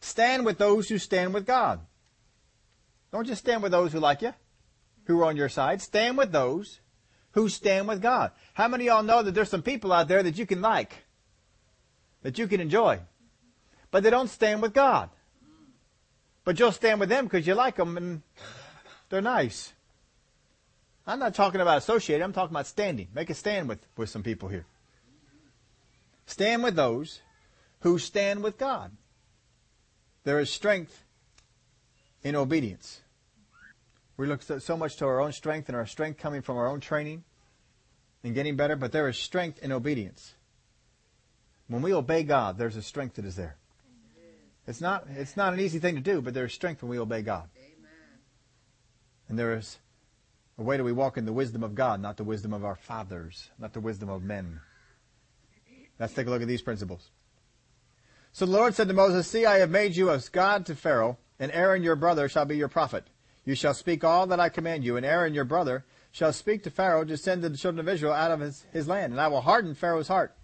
[0.00, 1.80] Stand with those who stand with God.
[3.10, 4.34] Don't just stand with those who like you,
[5.04, 5.80] who are on your side.
[5.80, 6.80] Stand with those
[7.32, 8.30] who stand with God.
[8.52, 11.04] How many of y'all know that there's some people out there that you can like,
[12.22, 13.00] that you can enjoy,
[13.90, 15.08] but they don't stand with God?
[16.44, 18.22] But you'll stand with them because you like them and
[19.08, 19.72] they're nice.
[21.06, 23.08] I'm not talking about associating, I'm talking about standing.
[23.14, 24.66] Make a stand with, with some people here.
[26.26, 27.20] Stand with those
[27.80, 28.92] who stand with God.
[30.24, 31.04] There is strength
[32.22, 33.00] in obedience.
[34.16, 36.80] We look so much to our own strength and our strength coming from our own
[36.80, 37.24] training
[38.24, 40.34] and getting better, but there is strength in obedience.
[41.68, 43.56] When we obey God, there's a strength that is there.
[44.66, 46.98] It's not, it's not an easy thing to do, but there is strength when we
[46.98, 47.48] obey God.
[49.28, 49.78] And there is
[50.58, 52.74] a way that we walk in the wisdom of God, not the wisdom of our
[52.74, 54.60] fathers, not the wisdom of men.
[55.98, 57.10] Let's take a look at these principles.
[58.32, 61.18] So the Lord said to Moses, See, I have made you as God to Pharaoh,
[61.38, 63.06] and Aaron your brother shall be your prophet.
[63.44, 66.70] You shall speak all that I command you, and Aaron your brother shall speak to
[66.70, 69.12] Pharaoh to send the children of Israel out of his, his land.
[69.12, 70.36] And I will harden Pharaoh's heart,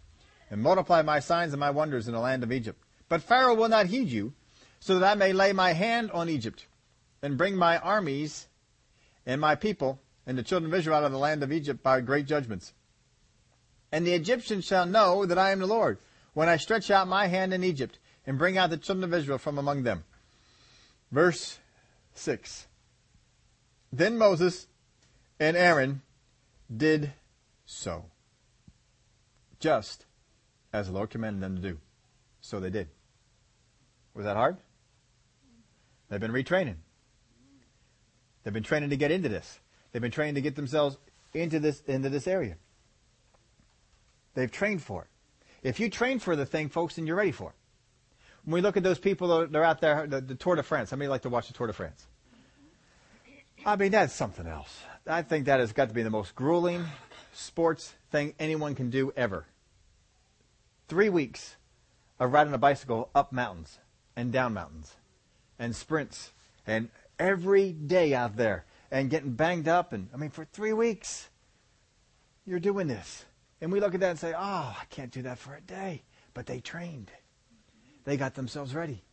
[0.51, 2.83] and multiply my signs and my wonders in the land of Egypt.
[3.09, 4.33] But Pharaoh will not heed you,
[4.81, 6.67] so that I may lay my hand on Egypt,
[7.21, 8.49] and bring my armies
[9.27, 12.01] and my people and the children of Israel out of the land of Egypt by
[12.01, 12.73] great judgments.
[13.93, 15.99] And the Egyptians shall know that I am the Lord,
[16.33, 19.39] when I stretch out my hand in Egypt, and bring out the children of Israel
[19.39, 20.05] from among them.
[21.11, 21.59] Verse
[22.15, 22.67] 6.
[23.93, 24.67] Then Moses
[25.39, 26.01] and Aaron
[26.75, 27.13] did
[27.67, 28.07] so,
[29.61, 30.07] just
[30.73, 31.79] as the Lord commanded them to do.
[32.41, 32.89] So they did.
[34.15, 34.57] Was that hard?
[36.09, 36.77] They've been retraining.
[38.43, 39.61] They've been training to get into this.
[39.91, 40.97] They've been training to get themselves
[41.35, 42.57] into this into this area.
[44.35, 45.09] They've trained for it.
[45.63, 47.57] If you train for the thing, folks, then you're ready for it.
[48.45, 50.91] When we look at those people that are out there, the, the Tour de France.
[50.91, 52.07] How many like to watch the Tour de France?
[53.65, 54.83] I mean, that's something else.
[55.07, 56.85] I think that has got to be the most grueling
[57.33, 59.47] sports thing anyone can do ever.
[60.89, 61.57] Three weeks
[62.19, 63.79] of riding a bicycle up mountains
[64.17, 64.97] and down mountains
[65.59, 66.33] and sprints
[66.67, 69.93] and every day out there and getting banged up.
[69.93, 71.29] And I mean, for three weeks,
[72.45, 73.25] you're doing this.
[73.63, 76.03] And we look at that and say, oh, I can't do that for a day.
[76.35, 77.13] But they trained.
[78.05, 79.05] They got themselves ready.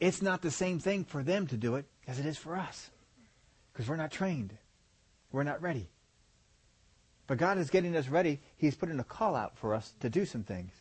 [0.00, 2.90] It's not the same thing for them to do it as it is for us.
[3.72, 4.58] Because we're not trained.
[5.30, 5.88] We're not ready.
[7.28, 8.40] But God is getting us ready.
[8.56, 10.72] He's putting a call out for us to do some things.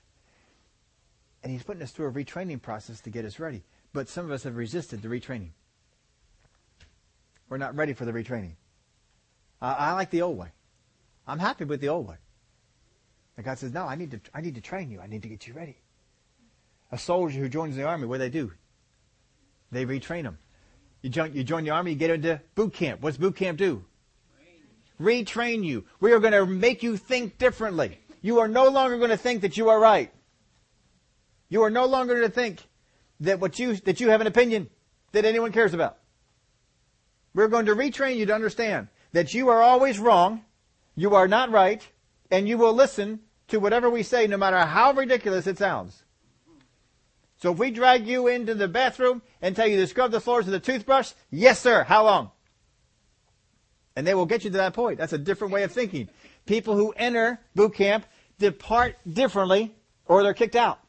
[1.44, 3.62] And He's putting us through a retraining process to get us ready.
[3.94, 5.52] But some of us have resisted the retraining.
[7.50, 8.56] We're not ready for the retraining.
[9.62, 10.50] I, I like the old way.
[11.28, 12.18] I'm happy with the old way.
[13.42, 15.02] And God says, no, I need to, I need to train you.
[15.02, 15.76] I need to get you ready.
[16.92, 18.52] A soldier who joins the army, what do they do?
[19.72, 20.38] They retrain them.
[21.02, 23.02] You join, you join the army, you get into boot camp.
[23.02, 23.84] What's boot camp do?
[25.02, 25.86] Retrain you.
[26.00, 27.98] We are going to make you think differently.
[28.22, 30.14] You are no longer going to think that you are right.
[31.50, 32.60] You are no longer going to think
[33.22, 34.70] that what you, that you have an opinion
[35.14, 35.98] that anyone cares about.
[37.34, 40.46] We're going to retrain you to understand that you are always wrong,
[40.96, 41.82] you are not right,
[42.30, 43.22] and you will listen
[43.52, 46.04] to whatever we say no matter how ridiculous it sounds.
[47.38, 50.46] So if we drag you into the bathroom and tell you to scrub the floors
[50.46, 52.32] with a toothbrush, yes sir, how long?
[53.96, 54.98] And they will get you to that point.
[54.98, 56.08] That's a different way of thinking.
[56.46, 58.06] People who enter boot camp
[58.40, 59.76] depart differently
[60.06, 60.80] or they're kicked out.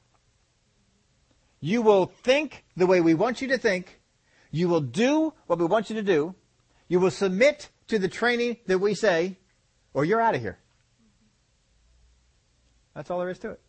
[1.61, 4.01] You will think the way we want you to think.
[4.53, 6.37] You will do what we want you to do.
[6.87, 9.39] You will submit to the training that we say,
[9.95, 10.59] or you're out of here.
[12.95, 13.61] That's all there is to it.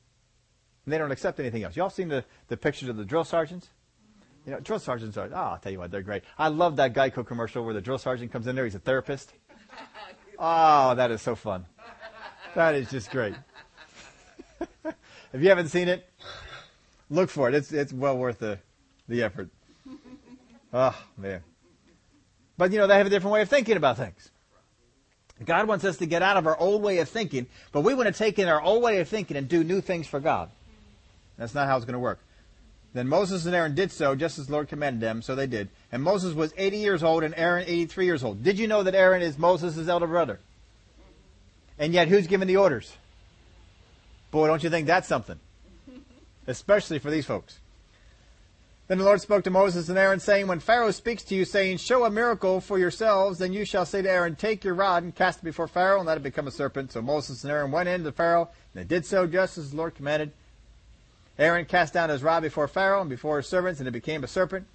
[0.86, 1.76] And they don't accept anything else.
[1.76, 3.70] Y'all seen the, the pictures of the drill sergeants?
[4.46, 6.24] You know, drill sergeants are, oh, I'll tell you what, they're great.
[6.38, 8.66] I love that Geico commercial where the drill sergeant comes in there.
[8.66, 9.34] He's a therapist.
[10.40, 11.68] Oh, that is so fun.
[12.56, 13.36] That is just great.
[14.84, 16.10] if you haven't seen it,
[17.10, 17.56] look for it.
[17.56, 18.60] It's, it's well worth the,
[19.08, 19.50] the effort.
[20.76, 21.44] Oh, man.
[22.58, 24.32] But, you know, they have a different way of thinking about things.
[25.44, 28.08] God wants us to get out of our old way of thinking, but we want
[28.08, 30.50] to take in our old way of thinking and do new things for God.
[31.38, 32.20] That's not how it's going to work.
[32.94, 35.70] Then Moses and Aaron did so, just as the Lord commanded them, so they did.
[35.92, 38.44] And Moses was 80 years old and Aaron 83 years old.
[38.44, 40.40] Did you know that Aaron is Moses' elder brother?
[41.80, 42.96] And yet, who's giving the orders?
[44.30, 45.40] Boy, don't you think that's something?
[46.46, 47.58] Especially for these folks.
[48.88, 51.78] Then the Lord spoke to Moses and Aaron, saying, When Pharaoh speaks to you, saying,
[51.78, 55.16] Show a miracle for yourselves, then you shall say to Aaron, Take your rod and
[55.16, 56.92] cast it before Pharaoh, and let it become a serpent.
[56.92, 59.78] So Moses and Aaron went in to Pharaoh, and they did so just as the
[59.78, 60.34] Lord commanded.
[61.40, 64.28] Aaron cast down his rod before Pharaoh and before his servants, and it became a
[64.28, 64.68] serpent.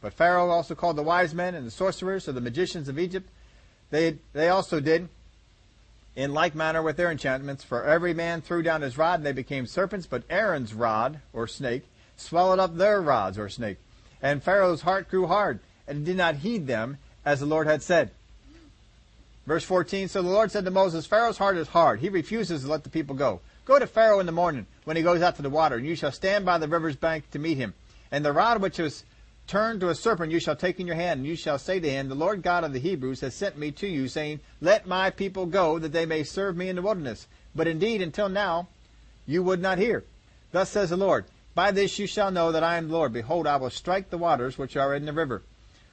[0.00, 3.30] But Pharaoh also called the wise men and the sorcerers, so the magicians of Egypt.
[3.90, 5.08] They, they also did
[6.16, 9.32] in like manner with their enchantments, for every man threw down his rod, and they
[9.32, 11.84] became serpents, but Aaron's rod, or snake,
[12.16, 13.78] swallowed up their rods, or snake.
[14.20, 17.82] And Pharaoh's heart grew hard, and he did not heed them, as the Lord had
[17.82, 18.10] said.
[19.46, 22.00] Verse 14, So the Lord said to Moses, Pharaoh's heart is hard.
[22.00, 23.40] He refuses to let the people go.
[23.64, 25.96] Go to Pharaoh in the morning, when he goes out to the water, and you
[25.96, 27.74] shall stand by the river's bank to meet him.
[28.10, 29.04] And the rod which was
[29.46, 31.90] turned to a serpent you shall take in your hand, and you shall say to
[31.90, 35.10] him, The Lord God of the Hebrews has sent me to you, saying, Let my
[35.10, 37.26] people go, that they may serve me in the wilderness.
[37.54, 38.68] But indeed, until now,
[39.26, 40.04] you would not hear.
[40.52, 41.24] Thus says the Lord,
[41.54, 43.12] By this you shall know that I am the Lord.
[43.12, 45.42] Behold, I will strike the waters which are in the river,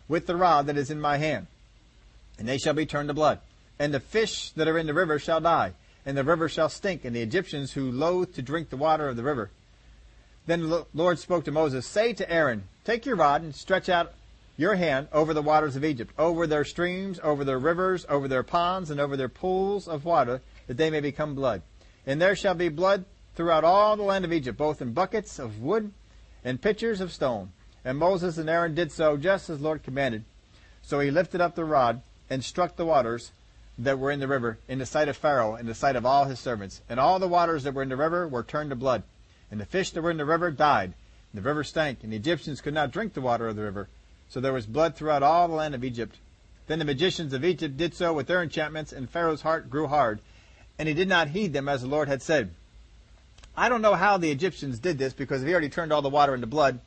[0.08, 1.48] with the rod that is in my hand,
[2.38, 3.40] and they shall be turned to blood.
[3.78, 5.74] And the fish that are in the river shall die
[6.06, 9.16] and the river shall stink, and the Egyptians who loathe to drink the water of
[9.16, 9.52] the river.
[10.48, 14.14] Then the Lord spoke to Moses, Say to Aaron, Take your rod and stretch out
[14.58, 18.44] your hand over the waters of Egypt, over their streams, over their rivers, over their
[18.44, 21.62] ponds, and over their pools of water, that they may become blood.
[22.08, 23.06] And there shall be blood
[23.40, 25.94] throughout all the land of Egypt, both in buckets of wood
[26.44, 27.50] and pitchers of stone.
[27.86, 30.26] And Moses and Aaron did so just as the Lord commanded.
[30.82, 33.32] So he lifted up the rod and struck the waters,
[33.78, 36.26] that were in the river in the sight of Pharaoh and the sight of all
[36.26, 36.82] his servants.
[36.90, 39.04] And all the waters that were in the river were turned to blood.
[39.50, 40.94] And the fish that were in the river died.
[41.32, 43.88] And the river stank, and the Egyptians could not drink the water of the river.
[44.28, 46.18] So there was blood throughout all the land of Egypt.
[46.68, 50.20] Then the magicians of Egypt did so with their enchantments, and Pharaoh's heart grew hard,
[50.78, 52.52] and he did not heed them as the Lord had said.
[53.60, 56.34] I don't know how the Egyptians did this because he already turned all the water
[56.34, 56.80] into blood.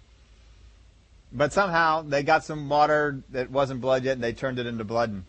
[1.30, 4.82] But somehow they got some water that wasn't blood yet, and they turned it into
[4.82, 5.10] blood.
[5.10, 5.24] And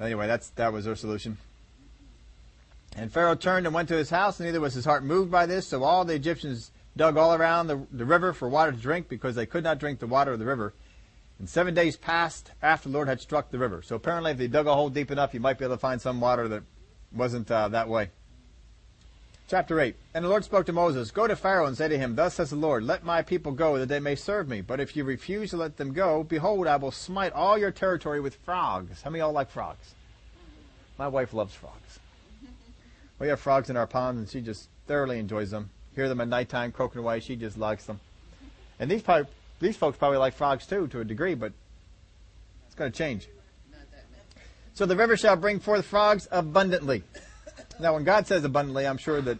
[0.00, 1.38] Anyway, that's that was their solution.
[2.96, 5.46] And Pharaoh turned and went to his house, and neither was his heart moved by
[5.46, 5.66] this.
[5.66, 9.34] So all the Egyptians dug all around the, the river for water to drink, because
[9.34, 10.72] they could not drink the water of the river.
[11.38, 13.82] And seven days passed after the Lord had struck the river.
[13.82, 16.00] So apparently, if they dug a hole deep enough, you might be able to find
[16.00, 16.62] some water that
[17.12, 18.10] wasn't uh, that way.
[19.48, 19.94] Chapter 8.
[20.12, 22.50] And the Lord spoke to Moses, Go to Pharaoh and say to him, Thus says
[22.50, 24.60] the Lord, Let my people go, that they may serve me.
[24.60, 28.20] But if you refuse to let them go, behold, I will smite all your territory
[28.20, 29.02] with frogs.
[29.02, 29.94] How many of y'all like frogs?
[30.98, 32.00] My wife loves frogs.
[33.18, 35.70] We have frogs in our pond, and she just thoroughly enjoys them.
[35.94, 37.20] Hear them at nighttime croaking away.
[37.20, 37.98] She just likes them.
[38.78, 41.52] And these probably, these folks probably like frogs too, to a degree, but
[42.66, 43.28] it's going to change.
[44.74, 47.04] So the river shall bring forth frogs abundantly.
[47.78, 49.38] Now, when God says abundantly, I'm sure that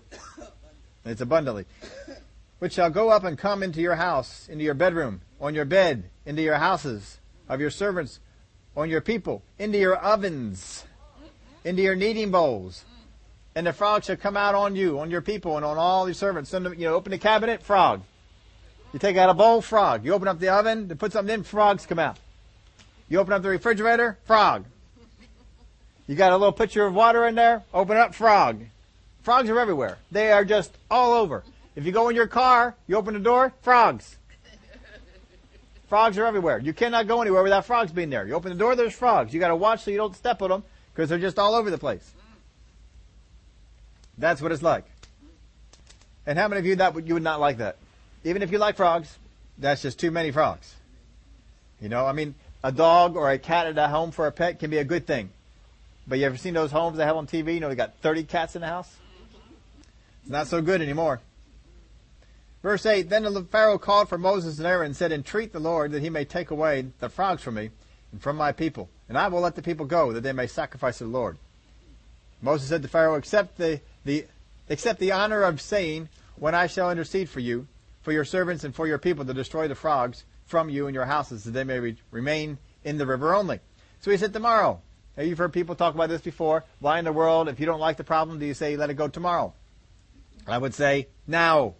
[1.04, 1.66] it's abundantly.
[2.58, 6.04] which shall go up and come into your house, into your bedroom, on your bed,
[6.24, 7.18] into your houses
[7.48, 8.20] of your servants,
[8.76, 10.84] on your people, into your ovens,
[11.64, 12.84] into your kneading bowls.
[13.54, 16.14] And the frog shall come out on you, on your people, and on all your
[16.14, 16.50] servants.
[16.50, 18.02] So, you know, open the cabinet, frog.
[18.92, 20.04] You take out a bowl, frog.
[20.04, 22.18] You open up the oven to put something in, frogs come out.
[23.08, 24.64] You open up the refrigerator, frog.
[26.06, 28.62] You got a little pitcher of water in there, open up, frog.
[29.22, 29.98] Frogs are everywhere.
[30.12, 31.42] They are just all over.
[31.74, 34.16] If you go in your car, you open the door, frogs.
[35.88, 36.58] Frogs are everywhere.
[36.58, 38.26] You cannot go anywhere without frogs being there.
[38.26, 39.32] You open the door, there's frogs.
[39.34, 41.70] You got to watch so you don't step on them because they're just all over
[41.70, 42.12] the place.
[44.18, 44.84] That's what it's like.
[46.26, 47.76] And how many of you that you would not like that?
[48.24, 49.16] Even if you like frogs,
[49.58, 50.74] that's just too many frogs.
[51.80, 52.34] You know, I mean,
[52.64, 55.06] a dog or a cat at a home for a pet can be a good
[55.06, 55.30] thing.
[56.06, 57.54] But you ever seen those homes they have on TV?
[57.54, 58.94] You know, they got 30 cats in the house?
[60.22, 61.20] It's not so good anymore.
[62.62, 65.92] Verse 8, Then the Pharaoh called for Moses and Aaron and said, Entreat the Lord
[65.92, 67.70] that he may take away the frogs from me
[68.12, 70.98] and from my people, and I will let the people go, that they may sacrifice
[70.98, 71.38] to the Lord.
[72.42, 74.26] Moses said to Pharaoh, Accept the, the,
[74.68, 77.66] accept the honor of saying, When I shall intercede for you,
[78.02, 81.06] for your servants and for your people to destroy the frogs from you and your
[81.06, 83.60] houses, that they may re- remain in the river only.
[84.00, 84.80] So he said, Tomorrow.
[85.16, 86.64] Now you've heard people talk about this before.
[86.80, 88.94] Why in the world, if you don't like the problem, do you say, Let it
[88.94, 89.52] go tomorrow?
[90.46, 91.74] I would say, Now.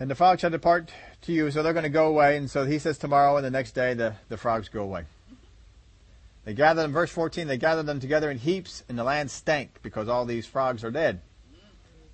[0.00, 0.90] And the frogs shall depart
[1.22, 2.36] to you, so they're going to go away.
[2.36, 5.04] And so he says tomorrow, and the next day the, the frogs go away.
[6.44, 9.78] They gather them, verse 14, they gathered them together in heaps, and the land stank
[9.82, 11.20] because all these frogs are dead.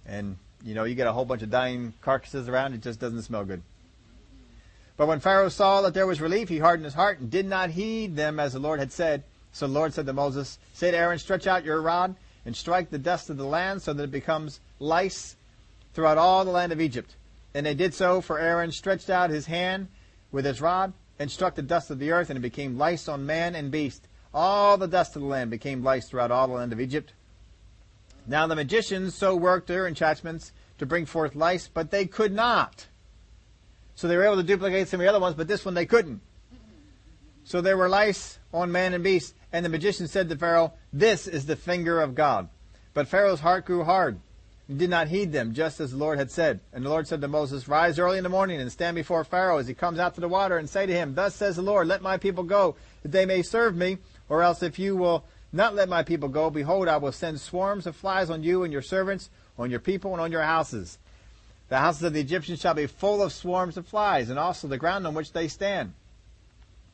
[0.07, 3.23] And, you know, you get a whole bunch of dying carcasses around, it just doesn't
[3.23, 3.63] smell good.
[5.01, 7.71] But when Pharaoh saw that there was relief, he hardened his heart and did not
[7.71, 9.23] heed them as the Lord had said.
[9.51, 12.91] So the Lord said to Moses, Say to Aaron, stretch out your rod and strike
[12.91, 15.37] the dust of the land so that it becomes lice
[15.95, 17.17] throughout all the land of Egypt.
[17.55, 19.89] And they did so, for Aaron stretched out his hand
[20.33, 23.25] with his rod and struck the dust of the earth, and it became lice on
[23.25, 24.07] man and beast.
[24.35, 27.15] All the dust of the land became lice throughout all the land of Egypt.
[28.27, 32.85] Now the magicians so worked their enchantments to bring forth lice, but they could not.
[34.01, 35.85] So they were able to duplicate some of the other ones, but this one they
[35.85, 36.23] couldn't.
[37.45, 41.27] So there were lice on man and beast, and the magician said to Pharaoh, This
[41.27, 42.49] is the finger of God.
[42.95, 44.19] But Pharaoh's heart grew hard
[44.69, 46.61] and did not heed them, just as the Lord had said.
[46.73, 49.59] And the Lord said to Moses, Rise early in the morning and stand before Pharaoh
[49.59, 51.87] as he comes out to the water, and say to him, Thus says the Lord,
[51.87, 53.99] Let my people go, that they may serve me,
[54.31, 57.87] or else if you will not let my people go, behold, I will send swarms
[57.87, 59.29] of flies on you and your servants,
[59.59, 60.97] on your people, and on your houses.
[61.71, 64.77] The houses of the Egyptians shall be full of swarms of flies, and also the
[64.77, 65.95] ground on which they stand.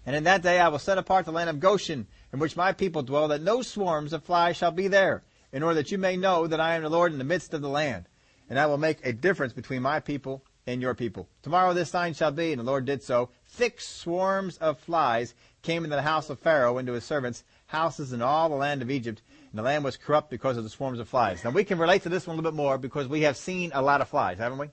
[0.05, 2.73] And in that day I will set apart the land of Goshen, in which my
[2.73, 6.19] people dwell, that no swarms of flies shall be there in order that you may
[6.19, 8.05] know that I am the Lord in the midst of the land.
[8.51, 11.27] And I will make a difference between my people and your people.
[11.43, 13.31] Tomorrow this sign shall be, and the Lord did so.
[13.47, 18.21] Thick swarms of flies came into the house of Pharaoh, into his servants' houses in
[18.21, 19.23] all the land of Egypt,
[19.57, 21.43] and the land was corrupt because of the swarms of flies.
[21.43, 23.71] Now we can relate to this one a little bit more because we have seen
[23.73, 24.69] a lot of flies, haven't we?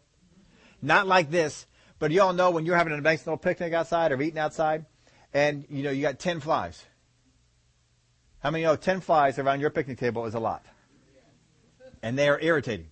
[0.81, 1.67] Not like this,
[1.99, 4.85] but you all know when you're having a nice little picnic outside or eating outside,
[5.33, 6.83] and you know you got ten flies.
[8.39, 10.65] How many know ten flies around your picnic table is a lot?
[12.01, 12.87] and they are irritating.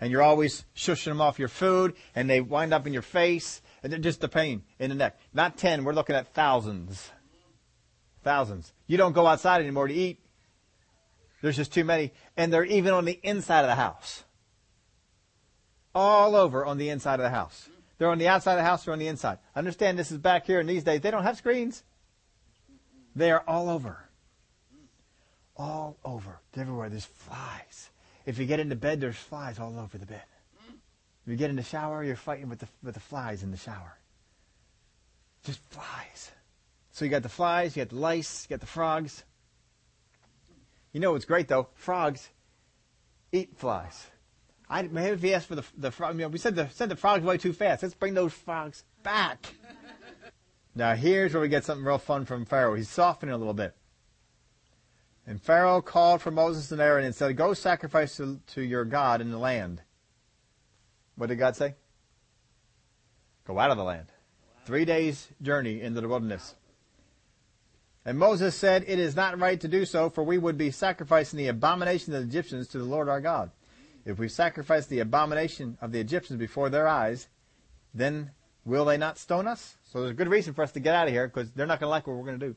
[0.00, 3.62] And you're always shushing them off your food, and they wind up in your face,
[3.82, 5.18] and they're just a pain in the neck.
[5.34, 7.10] Not ten, we're looking at thousands.
[8.22, 8.72] Thousands.
[8.86, 10.20] You don't go outside anymore to eat.
[11.42, 12.12] There's just too many.
[12.36, 14.24] And they're even on the inside of the house.
[15.94, 17.68] All over on the inside of the house.
[17.98, 19.38] They're on the outside of the house, they're on the inside.
[19.54, 21.02] Understand this is back here in these days.
[21.02, 21.84] They don't have screens.
[23.14, 23.98] They are all over.
[25.56, 26.40] All over.
[26.56, 26.88] Everywhere.
[26.88, 27.90] There's flies.
[28.24, 30.22] If you get into bed, there's flies all over the bed.
[31.24, 33.56] If you get in the shower, you're fighting with the, with the flies in the
[33.56, 33.98] shower.
[35.44, 36.30] Just flies.
[36.92, 39.24] So you got the flies, you got the lice, you got the frogs.
[40.92, 41.68] You know what's great though?
[41.74, 42.28] Frogs
[43.32, 44.06] eat flies.
[44.68, 46.90] I maybe if you asked for the the frog, you know, we said the sent
[46.90, 47.82] the frogs away too fast.
[47.82, 49.54] Let's bring those frogs back.
[50.74, 52.74] now here's where we get something real fun from Pharaoh.
[52.74, 53.74] He's softening a little bit.
[55.26, 59.20] And Pharaoh called for Moses and Aaron and said, Go sacrifice to, to your God
[59.20, 59.82] in the land.
[61.14, 61.76] What did God say?
[63.44, 64.06] Go out of the land.
[64.64, 66.54] Three days' journey into the wilderness.
[68.04, 71.38] And Moses said, It is not right to do so, for we would be sacrificing
[71.38, 73.50] the abomination of the Egyptians to the Lord our God.
[74.04, 77.28] If we sacrifice the abomination of the Egyptians before their eyes,
[77.94, 78.32] then
[78.64, 79.76] will they not stone us?
[79.84, 81.78] So there's a good reason for us to get out of here, because they're not
[81.78, 82.56] going to like what we're going to do.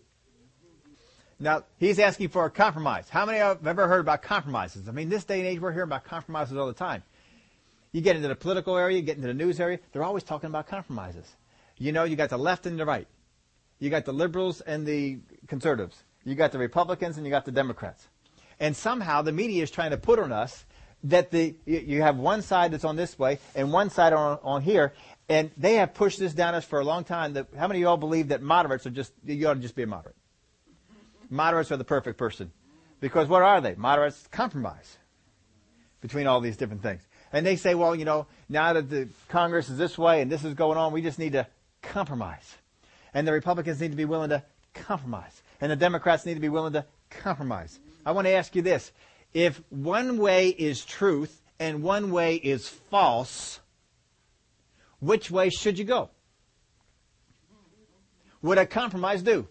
[1.39, 3.09] Now, he's asking for a compromise.
[3.09, 4.87] How many of you have ever heard about compromises?
[4.87, 7.03] I mean, this day and age, we're hearing about compromises all the time.
[7.91, 10.49] You get into the political area, you get into the news area, they're always talking
[10.49, 11.35] about compromises.
[11.77, 13.07] You know, you got the left and the right.
[13.79, 16.03] You got the liberals and the conservatives.
[16.23, 18.07] You got the Republicans and you got the Democrats.
[18.59, 20.65] And somehow the media is trying to put on us
[21.03, 24.61] that the you have one side that's on this way and one side on, on
[24.61, 24.93] here,
[25.29, 27.33] and they have pushed this down us for a long time.
[27.33, 29.83] That how many of y'all believe that moderates are just you ought to just be
[29.83, 30.15] a moderate?
[31.29, 32.51] Moderates are the perfect person,
[33.01, 33.75] because what are they?
[33.75, 34.97] Moderates compromise
[36.01, 39.69] between all these different things, and they say, well, you know, now that the Congress
[39.69, 41.45] is this way and this is going on, we just need to
[41.83, 42.55] compromise,
[43.15, 44.43] and the Republicans need to be willing to
[44.75, 47.79] compromise, and the Democrats need to be willing to compromise.
[48.05, 48.91] I want to ask you this:
[49.33, 53.59] if one way is truth and one way is false,
[54.99, 56.09] which way should you go?
[58.43, 59.47] Would a compromise do?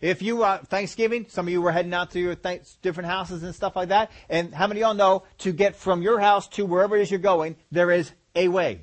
[0.00, 3.44] If you uh, Thanksgiving, some of you were heading out to your th- different houses
[3.44, 6.48] and stuff like that, and how many of y'all know to get from your house
[6.48, 8.80] to wherever it is you're going, there is a way.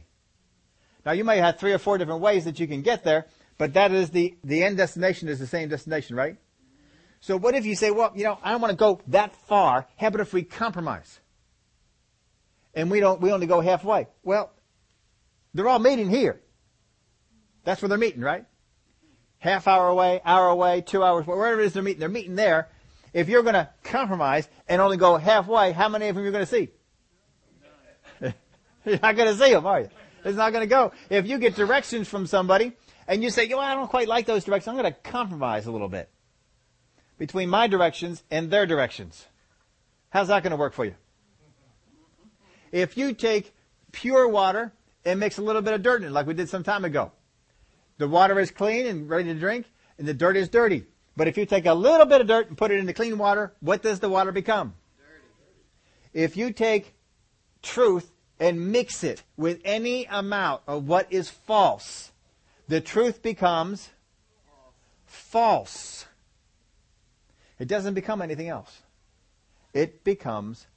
[1.10, 3.26] Now you may have three or four different ways that you can get there,
[3.58, 6.38] but that is the the end destination is the same destination, right?
[7.20, 9.88] So what if you say, well, you know, I don't want to go that far.
[9.98, 11.20] How about if we compromise?
[12.76, 14.06] And we don't, we only go halfway.
[14.22, 14.52] Well,
[15.56, 16.42] they're all meeting here.
[17.64, 18.46] That's where they're meeting, right?
[19.40, 22.70] Half hour away, hour away, two hours, wherever it is they're meeting, they're meeting there.
[23.14, 26.32] If you're going to compromise and only go halfway, how many of them are you
[26.32, 26.70] going to see?
[28.86, 29.90] you're not going to see them, are you?
[30.24, 30.92] It's not going to go.
[31.10, 32.74] If you get directions from somebody
[33.08, 35.72] and you say, yo, I don't quite like those directions, I'm going to compromise a
[35.72, 36.10] little bit
[37.18, 39.26] between my directions and their directions.
[40.10, 40.96] How's that going to work for you?
[42.72, 43.54] If you take
[43.92, 44.74] pure water
[45.06, 47.12] and mix a little bit of dirt in it, like we did some time ago,
[47.98, 49.66] the water is clean and ready to drink,
[49.98, 50.86] and the dirt is dirty.
[51.18, 53.54] But if you take a little bit of dirt and put it into clean water,
[53.60, 54.74] what does the water become?
[54.98, 56.24] Dirty.
[56.24, 56.96] If you take
[57.62, 62.12] truth and mix it with any amount of what is false,
[62.68, 63.90] the truth becomes
[65.06, 66.06] false.
[67.58, 68.84] It doesn't become anything else.
[69.74, 70.68] It becomes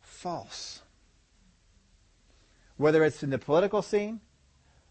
[0.00, 0.82] false.
[2.76, 4.20] Whether it's in the political scene,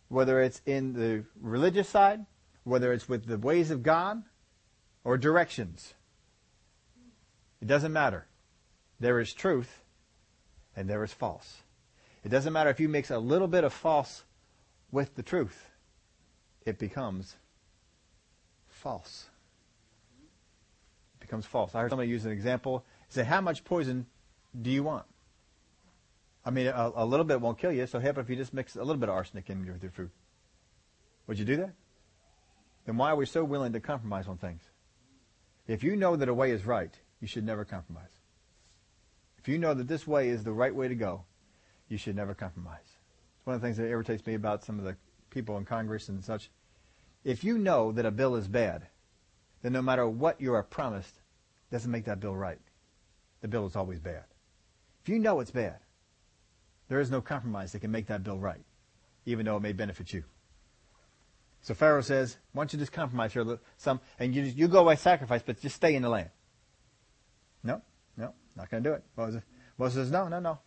[0.10, 2.26] whether it's in the religious side,
[2.64, 4.24] whether it's with the ways of God
[5.04, 5.93] or directions.
[7.62, 8.28] It doesn't matter.
[8.99, 9.82] There is truth
[10.76, 11.62] and there is false.
[12.24, 14.24] It doesn't matter if you mix a little bit of false
[14.91, 15.69] with the truth.
[16.65, 17.36] It becomes
[18.69, 19.30] false
[21.15, 21.76] It becomes false.
[21.76, 22.86] I heard somebody use an example.
[23.09, 24.05] Say, how much poison
[24.59, 25.05] do you want?
[26.45, 28.76] I mean, a, a little bit won't kill you, so happen if you just mix
[28.76, 30.09] a little bit of arsenic in with your food.
[31.28, 31.74] Would you do that?
[32.86, 34.61] Then why are we so willing to compromise on things?
[35.67, 38.11] If you know that a way is right, you should never compromise.
[39.38, 41.24] If you know that this way is the right way to go,
[41.89, 42.79] you should never compromise.
[42.86, 44.95] It's one of the things that irritates me about some of the
[45.29, 46.49] people in Congress and such.
[47.23, 48.88] If you know that a bill is bad,
[49.61, 51.21] then no matter what you are promised,
[51.71, 52.59] doesn't make that bill right.
[53.41, 54.23] The bill is always bad.
[55.01, 55.79] If you know it's bad,
[56.88, 58.63] there is no compromise that can make that bill right,
[59.25, 60.23] even though it may benefit you.
[61.61, 64.97] So Pharaoh says, why don't you just compromise here some, and you, you go away
[64.97, 66.29] sacrifice, but just stay in the land.
[67.63, 67.81] No,
[68.17, 69.03] no, not going to do it.
[69.15, 69.41] Moses,
[69.77, 70.59] Moses says, no, no, no.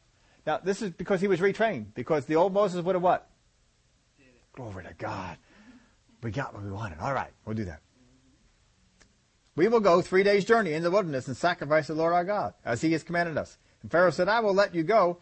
[0.47, 3.29] Now, this is because he was retrained, because the old Moses would have what?
[4.55, 5.37] Glory to God.
[6.23, 6.99] We got what we wanted.
[7.01, 7.81] All right, we'll do that.
[9.57, 12.55] We will go three days' journey in the wilderness and sacrifice the Lord our God,
[12.65, 13.59] as he has commanded us.
[13.83, 15.19] And Pharaoh said, I will let you go,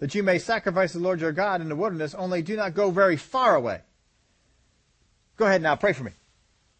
[0.00, 2.90] that you may sacrifice the Lord your God in the wilderness, only do not go
[2.90, 3.80] very far away.
[5.36, 6.12] Go ahead now, pray for me.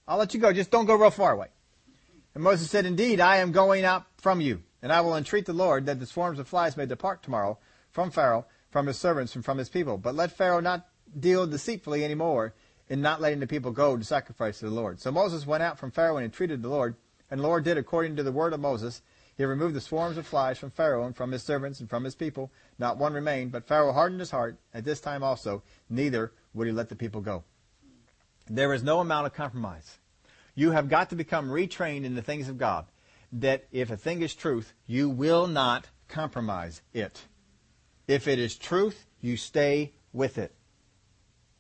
[0.06, 1.48] I'll let you go, just don't go real far away.
[2.34, 5.52] And Moses said, Indeed, I am going out from you, and I will entreat the
[5.52, 7.58] Lord that the swarms of flies may depart tomorrow
[7.90, 9.98] from Pharaoh, from his servants, and from his people.
[9.98, 10.86] But let Pharaoh not
[11.18, 12.54] deal deceitfully any more,
[12.88, 15.00] in not letting the people go to sacrifice to the Lord.
[15.00, 16.96] So Moses went out from Pharaoh and entreated the Lord,
[17.30, 19.02] and the Lord did according to the word of Moses.
[19.36, 22.14] He removed the swarms of flies from Pharaoh and from his servants and from his
[22.14, 22.50] people.
[22.78, 26.72] Not one remained, but Pharaoh hardened his heart at this time also, neither would he
[26.72, 27.44] let the people go.
[28.48, 29.98] There is no amount of compromise.
[30.54, 32.86] You have got to become retrained in the things of God,
[33.32, 37.26] that if a thing is truth, you will not compromise it.
[38.06, 40.54] If it is truth, you stay with it.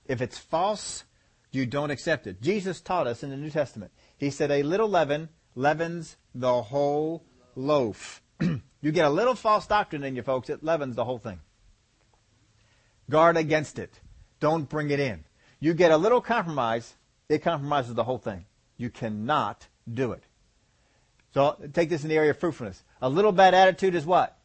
[0.06, 1.04] If it's false,
[1.50, 2.40] you don't accept it.
[2.40, 3.92] Jesus taught us in the New Testament.
[4.16, 8.22] He said, a little leaven leavens the whole loaf.
[8.40, 11.40] you get a little false doctrine in you, folks, it leavens the whole thing.
[13.10, 14.00] Guard against it.
[14.40, 15.24] Don't bring it in.
[15.60, 16.94] You get a little compromise,
[17.28, 18.46] it compromises the whole thing.
[18.76, 20.22] You cannot do it.
[21.34, 22.82] So take this in the area of fruitfulness.
[23.02, 24.36] A little bad attitude is what?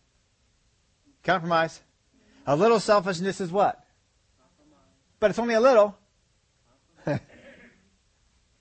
[1.23, 1.79] Compromise.
[2.45, 3.83] A little selfishness is what?
[5.19, 5.97] But it's only a little.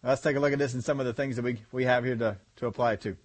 [0.02, 2.04] Let's take a look at this and some of the things that we, we have
[2.04, 3.16] here to, to apply to.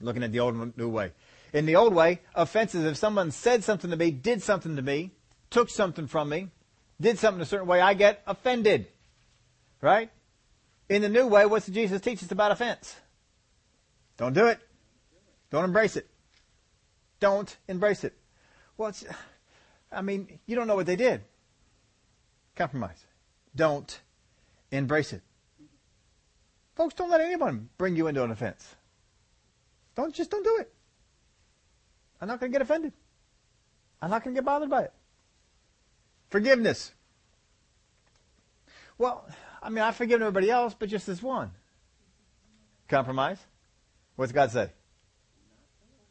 [0.00, 1.12] Looking at the old and new way.
[1.52, 5.12] In the old way, offenses, if someone said something to me, did something to me,
[5.50, 6.48] took something from me,
[7.00, 8.86] did something a certain way, I get offended.
[9.80, 10.10] Right?
[10.88, 12.96] In the new way, what's Jesus teach us about offense?
[14.18, 14.60] Don't do it.
[15.50, 16.06] Don't embrace it.
[17.20, 18.12] Don't embrace it.
[18.76, 18.92] Well,
[19.90, 21.22] I mean, you don't know what they did.
[22.54, 23.02] Compromise.
[23.56, 24.00] Don't
[24.70, 25.22] embrace it.
[26.74, 28.76] Folks, don't let anyone bring you into an offense.
[29.94, 30.72] Don't just don't do it.
[32.20, 32.92] I'm not going to get offended.
[34.02, 34.92] I'm not going to get bothered by it.
[36.30, 36.92] Forgiveness.
[38.96, 39.26] Well,
[39.62, 41.50] I mean, I've forgiven everybody else, but just this one.
[42.88, 43.38] Compromise.
[44.18, 44.68] What's God say?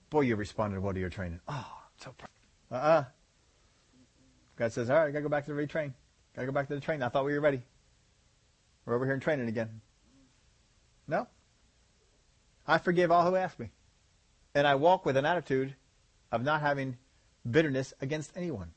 [0.10, 1.42] Boy, you responded well to your training.
[1.46, 2.30] Oh, I'm so proud.
[2.72, 3.04] Uh-uh.
[4.56, 5.92] God says, all right, I gotta go back to the retrain.
[6.34, 7.04] Gotta go back to the train.
[7.04, 7.64] I thought we were ready.
[8.86, 9.82] We're over here in training again.
[11.06, 11.28] No.
[12.66, 13.72] I forgive all who ask me.
[14.56, 15.76] And I walk with an attitude
[16.32, 16.96] of not having
[17.52, 18.72] bitterness against anyone.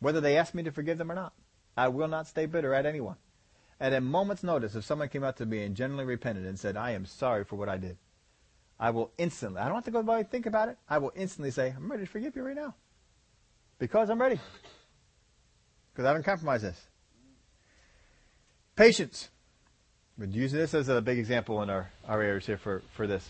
[0.00, 1.32] Whether they ask me to forgive them or not.
[1.74, 3.16] I will not stay bitter at anyone.
[3.80, 6.76] At a moment's notice, if someone came up to me and genuinely repented and said,
[6.76, 7.96] I am sorry for what I did,
[8.78, 10.76] I will instantly, I don't have to go by and think about it.
[10.88, 12.74] I will instantly say, I'm ready to forgive you right now.
[13.78, 14.40] Because I'm ready.
[15.92, 16.80] Because I haven't compromised this.
[18.76, 19.28] Patience.
[20.18, 23.28] We're using this as a big example in our, our areas here for, for this.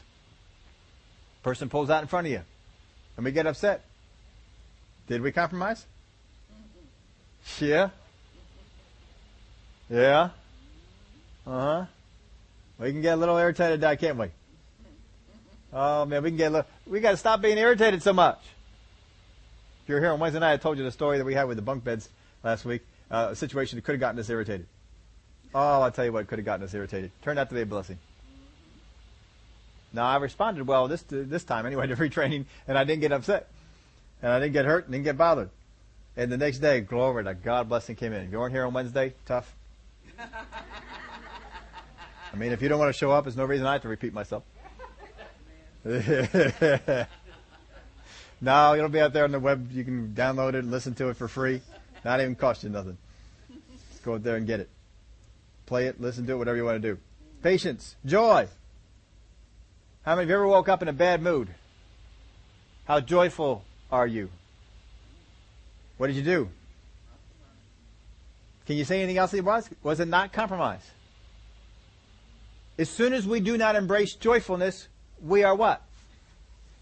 [1.43, 2.41] Person pulls out in front of you,
[3.17, 3.85] and we get upset.
[5.07, 5.85] Did we compromise?
[7.61, 7.91] Yeah.
[9.91, 10.31] Yeah.
[11.47, 11.85] Uh huh.
[12.79, 14.29] We can get a little irritated, die, can't we?
[15.75, 18.39] Oh man, we can get a little, we got to stop being irritated so much.
[19.83, 21.57] If you're here on Wednesday night, I told you the story that we had with
[21.57, 22.09] the bunk beds
[22.45, 22.83] last week.
[23.11, 24.67] Uh, a situation that could have gotten us irritated.
[25.53, 27.11] Oh, I'll tell you what could have gotten us irritated.
[27.23, 27.99] Turned out to be a blessing.
[29.93, 33.49] Now I responded well this this time anyway to retraining, and I didn't get upset,
[34.23, 35.51] and I didn't get hurt, and didn't get bothered.
[36.17, 38.27] And the next day, glory to God, blessing came in.
[38.27, 39.53] If you weren't here on Wednesday, tough.
[42.33, 43.89] I mean, if you don't want to show up, there's no reason I have to
[43.89, 44.45] repeat myself.
[48.41, 49.71] no, it'll be out there on the web.
[49.71, 51.61] You can download it and listen to it for free.
[52.05, 52.97] Not even cost you nothing.
[53.91, 54.71] Just go out there and get it.
[55.67, 56.99] Play it, listen to it, whatever you want to do.
[57.43, 58.49] Patience, joy.
[60.05, 61.49] How many of you ever woke up in a bad mood?
[62.87, 64.31] How joyful are you?
[65.99, 66.49] What did you do?
[68.67, 69.69] Can you say anything else it was?
[69.83, 70.91] Was it not compromise?
[72.79, 74.89] As soon as we do not embrace joyfulness,
[75.25, 75.83] we are what?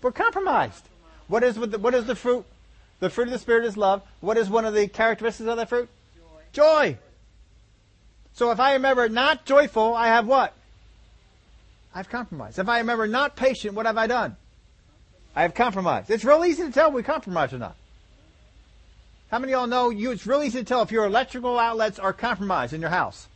[0.03, 0.85] We're compromised.
[1.29, 2.45] What is, the, what is the fruit?
[3.01, 4.03] The fruit of the Spirit is love.
[4.21, 5.89] What is one of the characteristics of that fruit?
[6.53, 6.53] Joy.
[6.53, 6.99] Joy.
[8.35, 10.55] So if I remember not joyful, I have what?
[11.95, 12.59] I've compromised.
[12.59, 14.37] If I remember not patient, what have I done?
[15.37, 16.11] I have compromised.
[16.11, 17.77] It's real easy to tell we compromise or not.
[19.31, 21.99] How many of y'all know you, it's real easy to tell if your electrical outlets
[21.99, 23.29] are compromised in your house?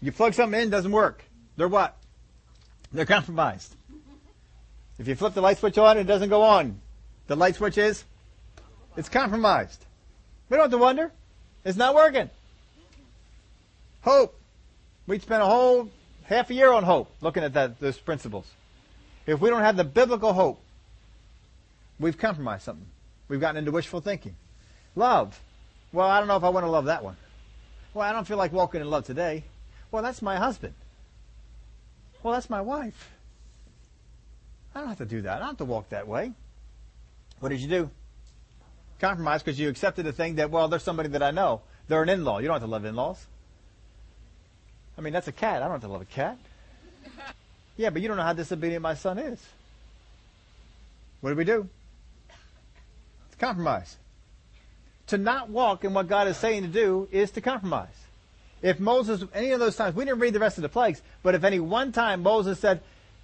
[0.00, 1.24] You plug something in, doesn't work.
[1.56, 1.96] They're what?
[2.92, 3.74] They're compromised.
[4.98, 6.80] If you flip the light switch on, it doesn't go on.
[7.26, 8.04] The light switch is?
[8.96, 9.84] It's compromised.
[10.48, 11.12] We don't have to wonder.
[11.64, 12.30] It's not working.
[14.02, 14.34] Hope.
[15.06, 15.90] We spent a whole
[16.24, 18.46] half a year on hope, looking at that, those principles.
[19.26, 20.60] If we don't have the biblical hope,
[22.00, 22.86] we've compromised something.
[23.28, 24.34] We've gotten into wishful thinking.
[24.96, 25.38] Love.
[25.92, 27.16] Well, I don't know if I want to love that one.
[27.94, 29.44] Well, I don't feel like walking in love today.
[29.90, 30.74] Well, that's my husband.
[32.22, 33.10] Well, that's my wife.
[34.74, 35.36] I don't have to do that.
[35.36, 36.32] I don't have to walk that way.
[37.40, 37.90] What did you do?
[39.00, 41.62] Compromise because you accepted a thing that, well, there's somebody that I know.
[41.86, 42.40] They're an in-law.
[42.40, 43.24] You don't have to love in-laws.
[44.96, 45.62] I mean, that's a cat.
[45.62, 46.38] I don't have to love a cat.
[47.76, 49.40] Yeah, but you don't know how disobedient my son is.
[51.20, 51.68] What do we do?
[53.28, 53.96] It's compromise.
[55.08, 57.86] To not walk in what God is saying to do is to compromise.
[58.62, 61.34] If Moses, any of those times, we didn't read the rest of the plagues, but
[61.34, 62.80] if any one time Moses said,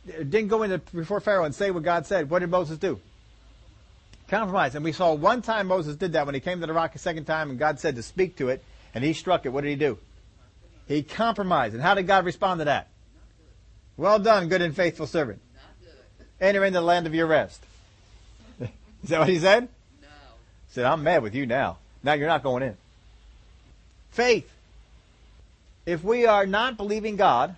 [0.06, 3.00] didn't go into before Pharaoh and say what God said, what did Moses do?
[4.28, 4.74] Compromise.
[4.74, 6.98] And we saw one time Moses did that when he came to the rock a
[6.98, 8.62] second time and God said to speak to it,
[8.94, 9.48] and he struck it.
[9.50, 9.98] What did he do?
[10.86, 11.74] He compromised.
[11.74, 12.88] And how did God respond to that?
[13.96, 15.40] Well done, good and faithful servant.
[16.40, 17.62] Enter into the land of your rest.
[18.60, 19.68] Is that what he said?
[20.02, 20.08] No.
[20.68, 21.78] He said, I'm mad with you now.
[22.02, 22.76] Now you're not going in.
[24.10, 24.50] Faith.
[25.86, 27.56] If we are not believing God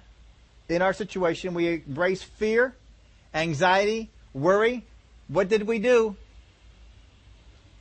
[0.68, 2.74] in our situation, we embrace fear,
[3.32, 4.84] anxiety, worry.
[5.28, 6.16] What did we do?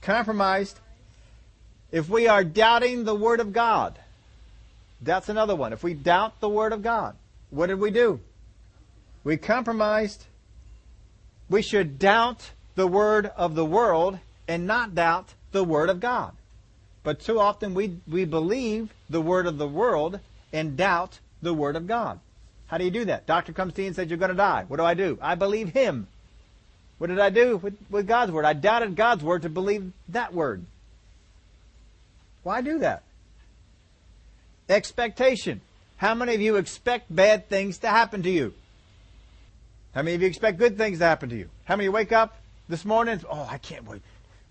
[0.05, 0.79] compromised
[1.91, 3.97] if we are doubting the Word of God.
[5.01, 5.73] That's another one.
[5.73, 7.15] If we doubt the Word of God,
[7.49, 8.19] what did we do?
[9.23, 10.25] We compromised.
[11.49, 16.33] We should doubt the Word of the world and not doubt the Word of God.
[17.03, 20.19] But too often we, we believe the Word of the world
[20.55, 22.19] and doubt the Word of God.
[22.67, 23.27] How do you do that?
[23.27, 24.63] Doctor comes to you and says, you're going to die.
[24.67, 25.19] What do I do?
[25.21, 26.07] I believe him.
[26.97, 28.45] What did I do with, with God's Word?
[28.45, 30.65] I doubted God's Word to believe that Word.
[32.43, 33.03] Why do that?
[34.69, 35.61] Expectation.
[35.97, 38.53] How many of you expect bad things to happen to you?
[39.93, 41.49] How many of you expect good things to happen to you?
[41.65, 42.37] How many wake up
[42.69, 43.21] this morning?
[43.29, 44.01] Oh, I can't wait.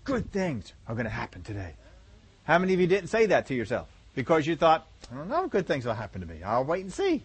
[0.05, 1.72] Good things are going to happen today.
[2.44, 3.88] How many of you didn't say that to yourself?
[4.15, 6.43] Because you thought, I don't know, good things will happen to me.
[6.43, 7.23] I'll wait and see.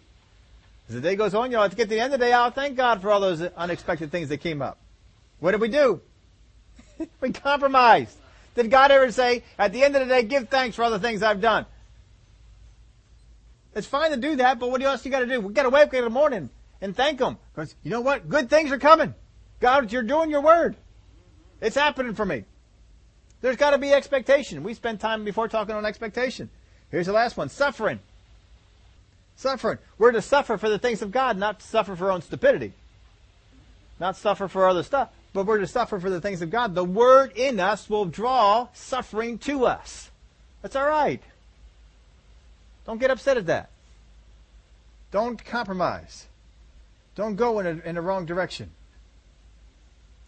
[0.88, 2.32] As the day goes on, you know, to get to the end of the day,
[2.32, 4.78] I'll thank God for all those unexpected things that came up.
[5.38, 6.00] What did we do?
[7.20, 8.16] we compromised.
[8.56, 10.98] Did God ever say, at the end of the day, give thanks for all the
[10.98, 11.66] things I've done?
[13.74, 15.40] It's fine to do that, but what else you got to do?
[15.40, 18.28] We got to wake up in the morning and thank Him because you know what?
[18.28, 19.14] Good things are coming.
[19.60, 20.76] God, you're doing your word.
[21.60, 22.44] It's happening for me.
[23.42, 24.62] There's got to be expectation.
[24.62, 26.50] We spent time before talking on expectation.
[26.90, 28.00] Here's the last one: suffering.
[29.36, 29.78] Suffering.
[29.98, 32.72] We're to suffer for the things of God, not suffer for our own stupidity.
[33.98, 36.74] Not suffer for other stuff, but we're to suffer for the things of God.
[36.74, 40.10] The Word in us will draw suffering to us.
[40.62, 41.22] That's all right.
[42.86, 43.70] Don't get upset at that.
[45.10, 46.26] Don't compromise.
[47.14, 48.70] Don't go in, a, in the wrong direction.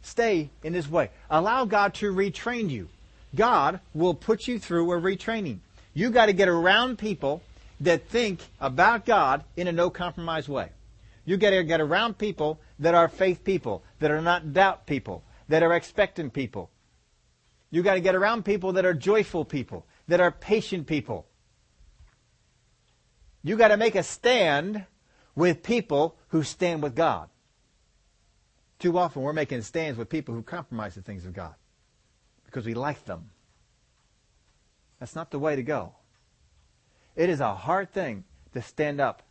[0.03, 1.11] Stay in His way.
[1.31, 2.89] Allow God to retrain you.
[3.35, 5.59] God will put you through a retraining.
[5.95, 7.43] You got to get around people
[7.80, 10.70] that think about God in a no compromise way.
[11.24, 15.22] You got to get around people that are faith people, that are not doubt people,
[15.49, 16.70] that are expectant people.
[17.70, 21.26] You got to get around people that are joyful people, that are patient people.
[23.43, 24.84] You got to make a stand
[25.34, 27.28] with people who stand with God.
[28.78, 31.55] Too often we're making stands with people who compromise the things of God
[32.45, 33.32] because we like them.
[35.03, 35.94] That's not the way to go.
[37.16, 38.22] It is a hard thing
[38.53, 39.24] to stand up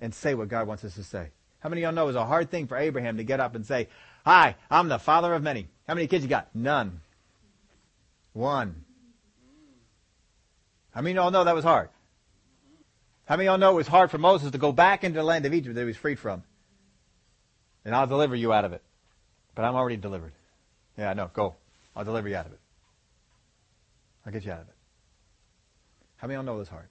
[0.00, 1.28] and say what God wants us to say.
[1.60, 3.54] How many of y'all know it was a hard thing for Abraham to get up
[3.54, 3.86] and say,
[4.24, 5.68] Hi, I'm the father of many.
[5.86, 6.48] How many kids you got?
[6.52, 7.00] None.
[8.32, 8.84] One.
[10.90, 11.90] How many of y'all know that was hard?
[13.26, 15.24] How many of y'all know it was hard for Moses to go back into the
[15.24, 16.42] land of Egypt that he was freed from?
[17.84, 18.82] And I'll deliver you out of it.
[19.54, 20.32] But I'm already delivered.
[20.96, 21.54] Yeah, no, go.
[21.94, 22.60] I'll deliver you out of it.
[24.26, 24.74] I'll get you out of it.
[26.18, 26.90] How many of y'all know this heart?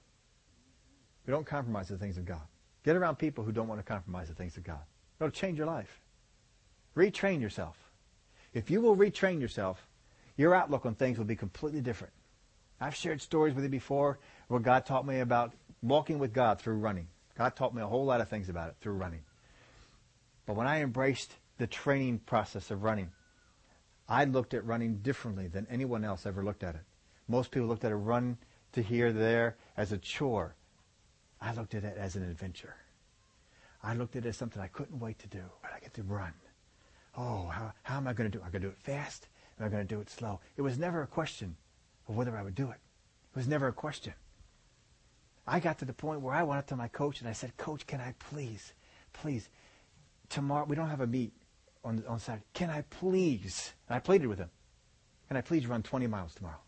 [1.25, 2.41] We don't compromise the things of God.
[2.83, 4.79] Get around people who don't want to compromise the things of God.
[5.19, 5.99] It'll change your life.
[6.95, 7.77] Retrain yourself.
[8.53, 9.85] If you will retrain yourself,
[10.37, 12.13] your outlook on things will be completely different.
[12.79, 16.77] I've shared stories with you before where God taught me about walking with God through
[16.77, 17.07] running.
[17.37, 19.21] God taught me a whole lot of things about it through running.
[20.45, 23.11] But when I embraced the training process of running,
[24.07, 26.81] I looked at running differently than anyone else ever looked at it.
[27.27, 28.37] Most people looked at a run
[28.73, 30.55] to here, there as a chore.
[31.41, 32.75] I looked at it as an adventure.
[33.83, 36.03] I looked at it as something I couldn't wait to do, but I get to
[36.03, 36.33] run.
[37.15, 38.45] Oh, how, how am I going to do it?
[38.45, 39.27] Am I going to do it fast?
[39.59, 40.39] Am I going to do it slow?
[40.55, 41.55] It was never a question
[42.07, 42.77] of whether I would do it.
[43.33, 44.13] It was never a question.
[45.47, 47.55] I got to the point where I went up to my coach and I said,
[47.57, 48.73] Coach, can I please,
[49.13, 49.49] please,
[50.29, 51.31] tomorrow, we don't have a meet
[51.83, 52.45] on, on Saturday.
[52.53, 54.49] Can I please, and I pleaded with him,
[55.27, 56.59] can I please run 20 miles tomorrow?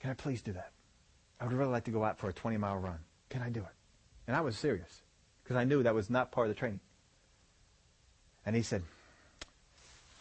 [0.00, 0.72] Can I please do that?
[1.40, 2.98] I would really like to go out for a 20 mile run.
[3.28, 3.74] Can I do it?
[4.26, 5.02] And I was serious
[5.42, 6.80] because I knew that was not part of the training.
[8.44, 8.82] And he said,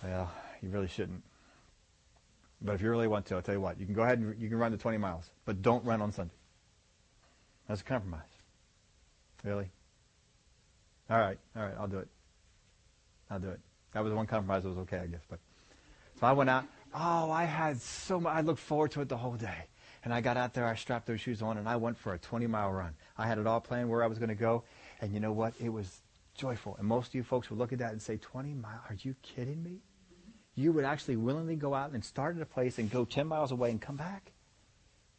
[0.04, 1.24] Well, you really shouldn't.
[2.62, 4.40] But if you really want to, I'll tell you what, you can go ahead and
[4.42, 6.34] you can run the 20 miles, but don't run on Sunday.
[7.68, 8.22] That's a compromise.
[9.44, 9.70] Really?
[11.10, 12.08] All right, all right, I'll do it.
[13.30, 13.60] I'll do it.
[13.94, 15.22] That was the one compromise that was okay, I guess.
[15.30, 15.40] But
[16.20, 16.66] so I went out.
[16.94, 18.34] Oh, I had so much.
[18.34, 19.68] I looked forward to it the whole day.
[20.06, 22.20] And I got out there, I strapped those shoes on, and I went for a
[22.20, 22.94] 20 mile run.
[23.18, 24.64] I had it all planned where I was going to go.
[25.02, 25.54] And you know what?
[25.60, 26.02] It was
[26.36, 26.76] joyful.
[26.78, 28.82] And most of you folks would look at that and say, 20 miles?
[28.88, 29.82] Are you kidding me?
[30.54, 33.52] You would actually willingly go out and start at a place and go 10 miles
[33.52, 34.32] away and come back?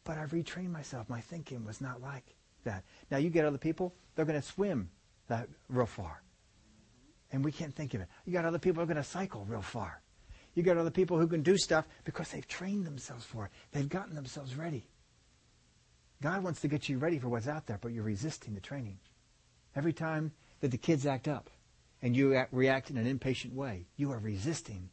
[0.05, 1.09] But I've retrained myself.
[1.09, 2.85] My thinking was not like that.
[3.11, 4.89] Now you get other people, they're going to swim
[5.27, 6.23] that real far.
[7.33, 8.07] And we can't think of it.
[8.25, 10.01] You got other people who are going to cycle real far.
[10.57, 13.51] You got other people who can do stuff because they've trained themselves for it.
[13.73, 14.87] They've gotten themselves ready.
[16.19, 18.97] God wants to get you ready for what's out there, but you're resisting the training.
[19.75, 20.31] Every time
[20.61, 21.51] that the kids act up
[22.01, 24.89] and you act, react in an impatient way, you are resisting.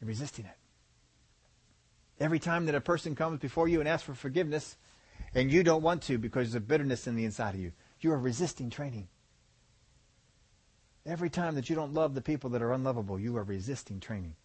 [0.00, 0.56] You're resisting it.
[2.18, 4.78] Every time that a person comes before you and asks for forgiveness,
[5.34, 8.12] and you don't want to because there's a bitterness in the inside of you, you
[8.12, 9.08] are resisting training.
[11.04, 14.36] Every time that you don't love the people that are unlovable, you are resisting training.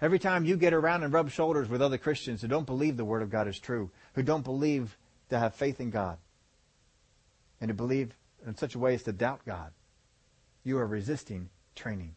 [0.00, 3.04] Every time you get around and rub shoulders with other Christians who don't believe the
[3.04, 4.96] Word of God is true, who don't believe
[5.30, 6.18] to have faith in God,
[7.60, 8.14] and to believe
[8.46, 9.72] in such a way as to doubt God,
[10.62, 12.14] you are resisting training.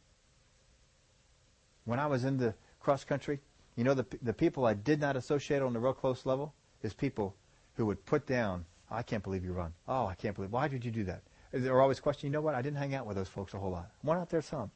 [1.86, 3.40] When I was in the cross country,
[3.76, 6.54] you know, the, the people I did not associate on the real close level
[6.84, 7.36] is people
[7.76, 9.74] who would put down, oh, I can't believe you run.
[9.88, 11.22] Oh, I can't believe, why did you do that?
[11.52, 13.58] They were always questioning, you know what, I didn't hang out with those folks a
[13.58, 13.90] whole lot.
[14.04, 14.70] Went out there some.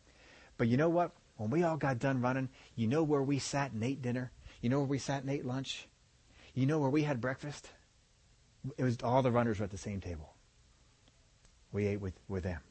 [0.57, 1.11] But you know what?
[1.37, 4.31] When we all got done running, you know where we sat and ate dinner?
[4.61, 5.87] You know where we sat and ate lunch?
[6.53, 7.69] You know where we had breakfast?
[8.77, 10.33] It was all the runners were at the same table.
[11.71, 12.61] We ate with, with them.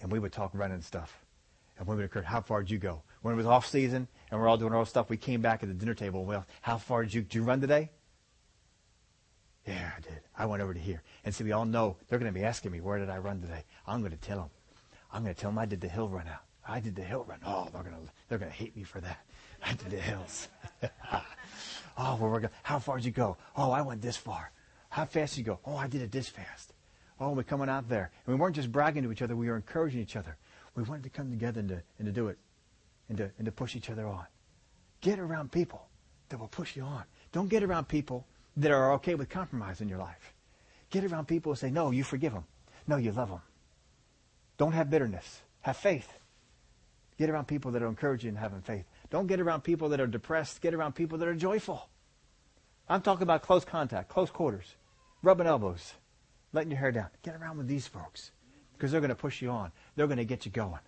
[0.00, 1.24] And we would talk running stuff.
[1.78, 3.02] And we occurred, how far did you go?
[3.22, 5.62] When it was off season and we're all doing our own stuff, we came back
[5.62, 6.24] at the dinner table.
[6.24, 7.90] Well, how far did you, did you run today?
[9.66, 10.20] Yeah, I did.
[10.36, 11.02] I went over to here.
[11.24, 13.40] And see, we all know they're going to be asking me, where did I run
[13.40, 13.64] today?
[13.86, 14.50] I'm going to tell them.
[15.12, 16.42] I'm going to tell them I did the hill run out.
[16.66, 17.38] I did the hill run.
[17.44, 17.90] Oh, they're to,
[18.28, 19.24] they're to hate me for that.
[19.62, 20.48] I did the hills.
[20.82, 20.88] oh,
[21.96, 23.36] well, we're going, how far did you go?
[23.56, 24.50] Oh, I went this far.
[24.88, 25.58] How fast did you go?
[25.64, 26.72] Oh, I did it this fast.
[27.20, 28.10] Oh, we're coming out there.
[28.26, 30.36] And we weren't just bragging to each other, we were encouraging each other.
[30.74, 32.38] We wanted to come together and to, and to do it
[33.08, 34.26] and to, and to push each other on.
[35.00, 35.86] Get around people
[36.28, 37.04] that will push you on.
[37.32, 40.32] Don't get around people that are okay with compromise in your life.
[40.90, 42.44] Get around people who say, no, you forgive them.
[42.86, 43.40] No, you love them.
[44.58, 45.42] Don't have bitterness.
[45.60, 46.08] Have faith.
[47.18, 48.84] Get around people that are encouraging and having faith.
[49.10, 50.60] Don't get around people that are depressed.
[50.60, 51.88] Get around people that are joyful.
[52.88, 54.74] I'm talking about close contact, close quarters,
[55.22, 55.94] rubbing elbows,
[56.52, 57.08] letting your hair down.
[57.22, 58.32] Get around with these folks
[58.74, 59.72] because they're going to push you on.
[59.96, 60.80] They're going to get you going.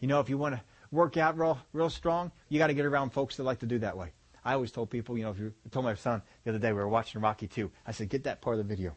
[0.00, 0.60] You know, if you want to
[0.90, 3.78] work out real, real strong, you got to get around folks that like to do
[3.80, 4.12] that way.
[4.44, 6.72] I always told people, you know, if you I told my son the other day
[6.72, 8.94] we were watching Rocky 2, I said, get that part of the video.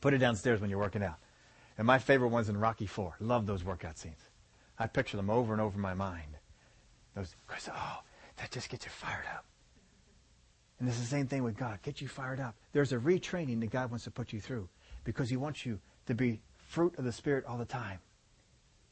[0.00, 1.16] Put it downstairs when you're working out.
[1.78, 3.16] And my favorite one's in Rocky 4.
[3.20, 4.20] Love those workout scenes.
[4.82, 6.36] I picture them over and over in my mind.
[7.14, 7.36] Those,
[7.68, 7.98] oh,
[8.38, 9.44] that just gets you fired up.
[10.80, 11.80] And it's the same thing with God.
[11.82, 12.56] Get you fired up.
[12.72, 14.68] There's a retraining that God wants to put you through
[15.04, 18.00] because He wants you to be fruit of the Spirit all the time.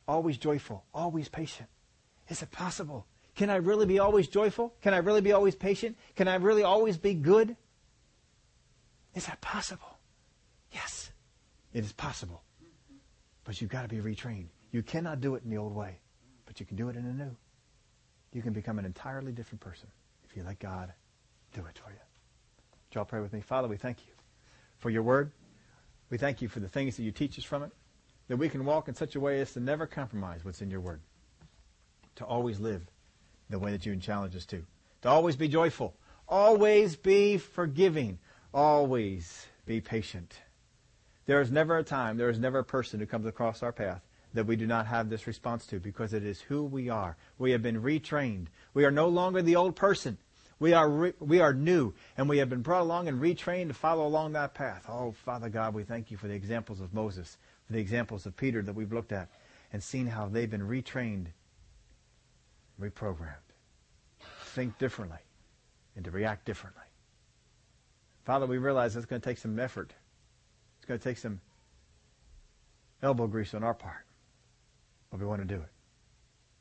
[0.07, 1.69] Always joyful, always patient.
[2.29, 3.07] Is it possible?
[3.35, 4.73] Can I really be always joyful?
[4.83, 5.97] Can I really be always patient?
[6.15, 7.57] Can I really always be good?
[9.17, 9.99] Is that possible?
[10.71, 11.11] Yes,
[11.73, 12.45] it is possible.
[13.43, 14.51] But you've got to be retrained.
[14.73, 15.99] You cannot do it in the old way,
[16.47, 17.37] but you can do it in the new.
[18.33, 19.89] You can become an entirely different person
[20.25, 20.93] if you let God
[21.53, 21.99] do it for you.
[22.89, 23.41] Would y'all pray with me?
[23.41, 24.13] Father, we thank you
[24.79, 25.33] for your word.
[26.11, 27.73] We thank you for the things that you teach us from it,
[28.29, 30.81] that we can walk in such a way as to never compromise what's in your
[30.81, 31.01] word,
[32.17, 32.83] to always live
[33.49, 34.65] the way that you challenge us to,
[35.03, 35.95] to always be joyful,
[36.29, 38.19] always be forgiving,
[38.55, 40.37] always be patient.
[41.27, 44.03] There is never a time, there is never a person who comes across our path
[44.35, 47.17] that we do not have this response to because it is who we are.
[47.39, 48.47] We have been retrained.
[48.75, 50.19] We are no longer the old person.
[50.59, 53.75] We are, re- we are new, and we have been brought along and retrained to
[53.75, 54.85] follow along that path.
[54.89, 58.37] Oh, Father God, we thank you for the examples of Moses, for the examples of
[58.37, 59.31] Peter that we've looked at,
[59.73, 61.29] and seen how they've been retrained,
[62.79, 63.37] reprogrammed,
[64.43, 65.21] think differently,
[65.97, 66.83] and to react differently.
[68.25, 69.95] Father, we realize it's going to take some effort.
[70.77, 71.41] It's going to take some
[73.03, 74.05] elbow grease on our part
[75.11, 75.71] but we want to do it.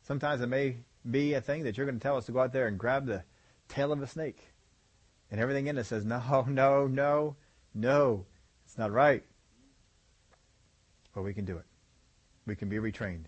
[0.01, 0.77] Sometimes it may
[1.09, 3.05] be a thing that you're going to tell us to go out there and grab
[3.05, 3.23] the
[3.67, 4.49] tail of a snake.
[5.31, 7.35] And everything in us says, no, no, no,
[7.73, 8.25] no.
[8.65, 9.23] It's not right.
[11.13, 11.65] But we can do it.
[12.45, 13.25] We can be retrained.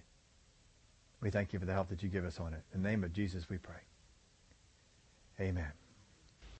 [1.21, 2.63] We thank you for the help that you give us on it.
[2.73, 3.81] In the name of Jesus we pray.
[5.39, 5.71] Amen.